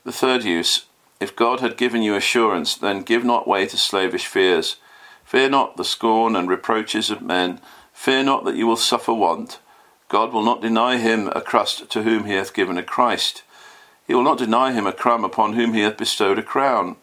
The 0.03 0.12
third 0.12 0.43
use 0.43 0.86
If 1.19 1.36
God 1.36 1.59
had 1.59 1.77
given 1.77 2.01
you 2.01 2.15
assurance, 2.15 2.75
then 2.75 3.03
give 3.03 3.23
not 3.23 3.47
way 3.47 3.65
to 3.67 3.77
slavish 3.77 4.25
fears. 4.25 4.77
Fear 5.23 5.49
not 5.49 5.77
the 5.77 5.86
scorn 5.86 6.36
and 6.36 6.49
reproaches 6.49 7.09
of 7.09 7.21
men. 7.21 7.62
Fear 7.93 8.23
not 8.23 8.45
that 8.45 8.55
you 8.55 8.67
will 8.67 8.75
suffer 8.75 9.13
want. 9.13 9.59
God 10.09 10.33
will 10.33 10.43
not 10.43 10.62
deny 10.62 10.97
him 10.97 11.29
a 11.29 11.41
crust 11.41 11.89
to 11.91 12.03
whom 12.03 12.25
he 12.25 12.33
hath 12.33 12.53
given 12.53 12.77
a 12.77 12.83
Christ. 12.83 13.43
He 14.05 14.13
will 14.13 14.23
not 14.23 14.38
deny 14.38 14.73
him 14.73 14.86
a 14.86 14.91
crumb 14.91 15.23
upon 15.23 15.53
whom 15.53 15.73
he 15.73 15.81
hath 15.81 15.97
bestowed 15.97 16.38
a 16.38 16.43
crown. 16.43 16.97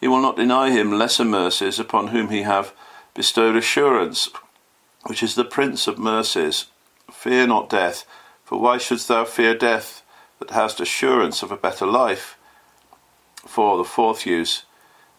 He 0.00 0.08
will 0.08 0.20
not 0.20 0.36
deny 0.36 0.70
him 0.70 0.92
lesser 0.92 1.24
mercies 1.24 1.78
upon 1.78 2.08
whom 2.08 2.30
he 2.30 2.42
hath 2.42 2.72
bestowed 3.14 3.56
assurance, 3.56 4.28
which 5.06 5.22
is 5.22 5.34
the 5.34 5.44
Prince 5.44 5.86
of 5.86 5.98
mercies. 5.98 6.66
Fear 7.10 7.46
not 7.48 7.68
death, 7.68 8.04
for 8.44 8.60
why 8.60 8.78
shouldst 8.78 9.08
thou 9.08 9.24
fear 9.24 9.54
death 9.54 10.02
that 10.38 10.50
hast 10.50 10.80
assurance 10.80 11.42
of 11.42 11.50
a 11.50 11.56
better 11.56 11.86
life? 11.86 12.36
For 13.46 13.76
the 13.76 13.84
fourth 13.84 14.26
use, 14.26 14.64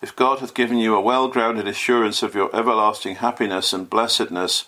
if 0.02 0.16
God 0.16 0.40
hath 0.40 0.54
given 0.54 0.78
you 0.78 0.96
a 0.96 1.02
well 1.02 1.28
grounded 1.28 1.68
assurance 1.68 2.22
of 2.22 2.36
your 2.36 2.56
everlasting 2.56 3.16
happiness 3.16 3.74
and 3.74 3.90
blessedness, 3.90 4.66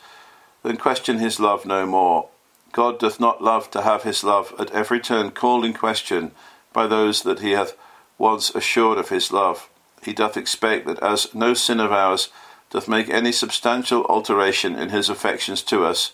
then 0.63 0.77
question 0.77 1.19
his 1.19 1.39
love 1.39 1.65
no 1.65 1.85
more. 1.85 2.29
God 2.71 2.99
doth 2.99 3.19
not 3.19 3.43
love 3.43 3.69
to 3.71 3.81
have 3.81 4.03
his 4.03 4.23
love 4.23 4.53
at 4.59 4.71
every 4.71 4.99
turn 4.99 5.31
called 5.31 5.65
in 5.65 5.73
question 5.73 6.31
by 6.73 6.87
those 6.87 7.23
that 7.23 7.39
he 7.39 7.51
hath 7.51 7.75
once 8.17 8.53
assured 8.53 8.97
of 8.97 9.09
his 9.09 9.31
love. 9.31 9.69
He 10.03 10.13
doth 10.13 10.37
expect 10.37 10.85
that 10.87 10.99
as 10.99 11.33
no 11.33 11.53
sin 11.53 11.79
of 11.79 11.91
ours 11.91 12.29
doth 12.69 12.87
make 12.87 13.09
any 13.09 13.31
substantial 13.31 14.05
alteration 14.05 14.75
in 14.75 14.89
his 14.89 15.09
affections 15.09 15.61
to 15.63 15.85
us, 15.85 16.11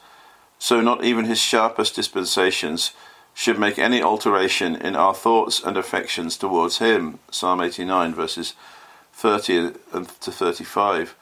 so 0.60 0.82
not 0.82 1.04
even 1.04 1.26
his 1.26 1.40
sharpest 1.40 1.96
dispensations 1.96 2.92
should 3.34 3.60
make 3.60 3.78
any 3.78 4.02
alteration 4.02 4.76
in 4.76 4.96
our 4.96 5.14
thoughts 5.14 5.62
and 5.62 5.76
affections 5.76 6.38
towards 6.38 6.78
him. 6.78 7.20
Psalm 7.30 7.62
89, 7.62 8.14
verses 8.14 8.54
30 9.14 9.74
to 9.92 10.32
35, 10.32 11.16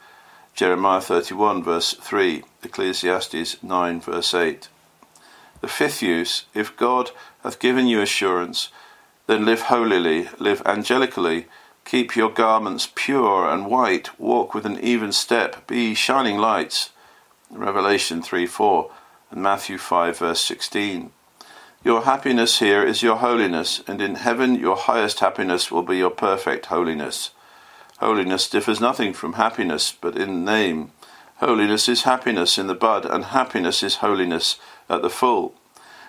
Jeremiah 0.54 1.00
31, 1.00 1.64
verse 1.64 1.94
3, 1.94 2.44
Ecclesiastes 2.62 3.62
9, 3.62 4.00
verse 4.00 4.32
8. 4.32 4.68
The 5.60 5.68
fifth 5.68 6.02
use, 6.02 6.44
if 6.54 6.76
God 6.76 7.10
hath 7.42 7.58
given 7.58 7.88
you 7.88 8.00
assurance, 8.00 8.68
then 9.26 9.44
live 9.44 9.62
holily, 9.62 10.28
live 10.38 10.62
angelically, 10.64 11.46
keep 11.84 12.14
your 12.14 12.30
garments 12.30 12.88
pure 12.94 13.48
and 13.48 13.66
white, 13.66 14.18
walk 14.20 14.54
with 14.54 14.66
an 14.66 14.78
even 14.80 15.10
step, 15.10 15.66
be 15.66 15.94
shining 15.94 16.38
lights. 16.38 16.90
Revelation 17.50 18.22
3 18.22 18.46
4 18.46 18.90
and 19.34 19.42
Matthew 19.42 19.78
5 19.78 20.18
verse 20.18 20.40
16. 20.42 21.10
Your 21.82 22.02
happiness 22.02 22.60
here 22.60 22.84
is 22.84 23.02
your 23.02 23.16
holiness, 23.16 23.82
and 23.86 24.00
in 24.00 24.14
heaven 24.14 24.54
your 24.54 24.76
highest 24.76 25.18
happiness 25.18 25.72
will 25.72 25.82
be 25.82 25.96
your 25.96 26.10
perfect 26.10 26.66
holiness. 26.66 27.30
Holiness 27.98 28.48
differs 28.48 28.80
nothing 28.80 29.12
from 29.12 29.32
happiness, 29.34 29.92
but 29.92 30.16
in 30.16 30.44
name. 30.44 30.92
Holiness 31.38 31.88
is 31.88 32.02
happiness 32.02 32.58
in 32.58 32.68
the 32.68 32.74
bud, 32.76 33.04
and 33.04 33.24
happiness 33.24 33.82
is 33.82 33.96
holiness 33.96 34.56
at 34.88 35.02
the 35.02 35.10
full. 35.10 35.54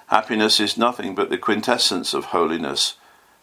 Happiness 0.07 0.59
is 0.59 0.77
nothing 0.77 1.15
but 1.15 1.31
the 1.31 1.38
quintessence 1.38 2.13
of 2.13 2.25
holiness. 2.25 2.93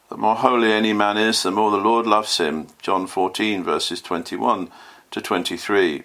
The 0.09 0.17
more 0.17 0.37
holy 0.37 0.73
any 0.73 0.93
man 0.93 1.17
is, 1.17 1.43
the 1.43 1.51
more 1.51 1.73
the 1.73 1.77
Lord 1.77 2.07
loves 2.07 2.39
him. 2.39 2.69
John 2.81 3.09
14, 3.09 3.65
verses 3.65 4.01
21 4.01 4.71
to 5.11 5.21
23. 5.21 6.05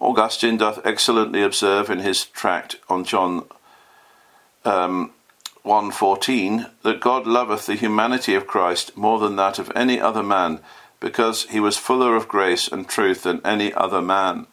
Augustine 0.00 0.56
doth 0.56 0.84
excellently 0.84 1.42
observe 1.42 1.90
in 1.90 1.98
his 1.98 2.24
tract 2.24 2.76
on 2.88 3.04
John 3.04 3.44
um, 4.64 5.12
1.14 5.64 6.70
that 6.82 7.00
God 7.00 7.26
loveth 7.26 7.66
the 7.66 7.74
humanity 7.74 8.34
of 8.34 8.46
Christ 8.46 8.96
more 8.96 9.18
than 9.18 9.36
that 9.36 9.58
of 9.58 9.70
any 9.76 10.00
other 10.00 10.22
man, 10.22 10.60
because 11.00 11.44
he 11.44 11.60
was 11.60 11.76
fuller 11.76 12.16
of 12.16 12.28
grace 12.28 12.66
and 12.66 12.88
truth 12.88 13.24
than 13.24 13.40
any 13.44 13.72
other 13.74 14.00
man. 14.00 14.46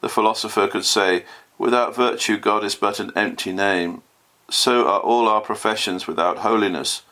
The 0.00 0.08
philosopher 0.08 0.66
could 0.66 0.84
say, 0.84 1.24
Without 1.58 1.94
virtue, 1.94 2.36
God 2.38 2.64
is 2.64 2.74
but 2.74 3.00
an 3.00 3.12
empty 3.16 3.52
name. 3.52 4.02
So 4.50 4.86
are 4.86 5.00
all 5.00 5.28
our 5.28 5.40
professions 5.40 6.06
without 6.06 6.38
holiness. 6.38 7.02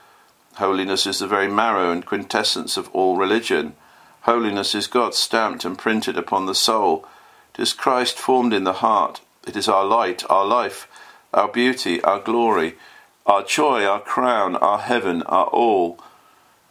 Holiness 0.57 1.07
is 1.07 1.19
the 1.19 1.27
very 1.27 1.49
marrow 1.49 1.91
and 1.91 2.05
quintessence 2.05 2.77
of 2.77 2.89
all 2.91 3.17
religion. 3.17 3.75
Holiness 4.23 4.75
is 4.75 4.87
God 4.87 5.15
stamped 5.15 5.65
and 5.65 5.79
printed 5.79 6.17
upon 6.17 6.47
the 6.47 6.55
soul. 6.55 7.07
It 7.55 7.63
is 7.63 7.73
Christ 7.73 8.19
formed 8.19 8.53
in 8.53 8.65
the 8.65 8.75
heart. 8.75 9.21
It 9.47 9.57
is 9.57 9.69
our 9.69 9.85
light, 9.85 10.29
our 10.29 10.45
life, 10.45 10.89
our 11.33 11.49
beauty, 11.49 12.03
our 12.03 12.19
glory, 12.19 12.75
our 13.27 13.45
joy, 13.45 13.85
our 13.85 14.01
crown, 14.01 14.57
our 14.57 14.79
heaven, 14.79 15.23
our 15.23 15.47
all. 15.47 15.99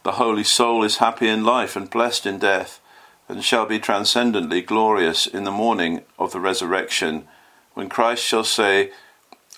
The 0.02 0.12
holy 0.12 0.44
soul 0.44 0.84
is 0.84 0.98
happy 0.98 1.28
in 1.28 1.42
life 1.42 1.74
and 1.74 1.88
blessed 1.88 2.26
in 2.26 2.38
death, 2.38 2.80
and 3.28 3.42
shall 3.42 3.64
be 3.64 3.78
transcendently 3.78 4.60
glorious 4.60 5.26
in 5.26 5.44
the 5.44 5.50
morning 5.50 6.02
of 6.18 6.32
the 6.32 6.40
resurrection 6.40 7.26
when 7.72 7.88
Christ 7.88 8.22
shall 8.22 8.44
say, 8.44 8.92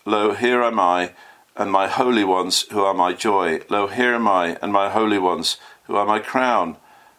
Lo, 0.04 0.32
here 0.32 0.62
am 0.62 0.78
I, 0.78 1.12
and 1.56 1.72
my 1.72 1.88
holy 1.88 2.22
ones 2.22 2.62
who 2.70 2.84
are 2.84 2.94
my 2.94 3.12
joy. 3.12 3.60
Lo, 3.68 3.88
here 3.88 4.14
am 4.14 4.28
I, 4.28 4.56
and 4.62 4.72
my 4.72 4.90
holy 4.90 5.18
ones 5.18 5.56
who 5.84 5.96
are 5.96 6.06
my 6.06 6.20
crown. 6.20 6.76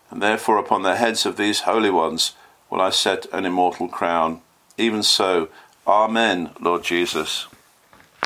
And 0.09 0.21
therefore 0.21 0.57
upon 0.57 0.83
the 0.83 0.95
heads 0.95 1.25
of 1.25 1.35
these 1.35 1.61
holy 1.61 1.89
ones 1.89 2.33
will 2.69 2.81
I 2.81 2.89
set 2.89 3.25
an 3.33 3.45
immortal 3.45 3.87
crown. 3.87 4.41
Even 4.77 5.03
so, 5.03 5.49
Amen, 5.87 6.51
Lord 6.59 6.83
Jesus. 6.83 7.47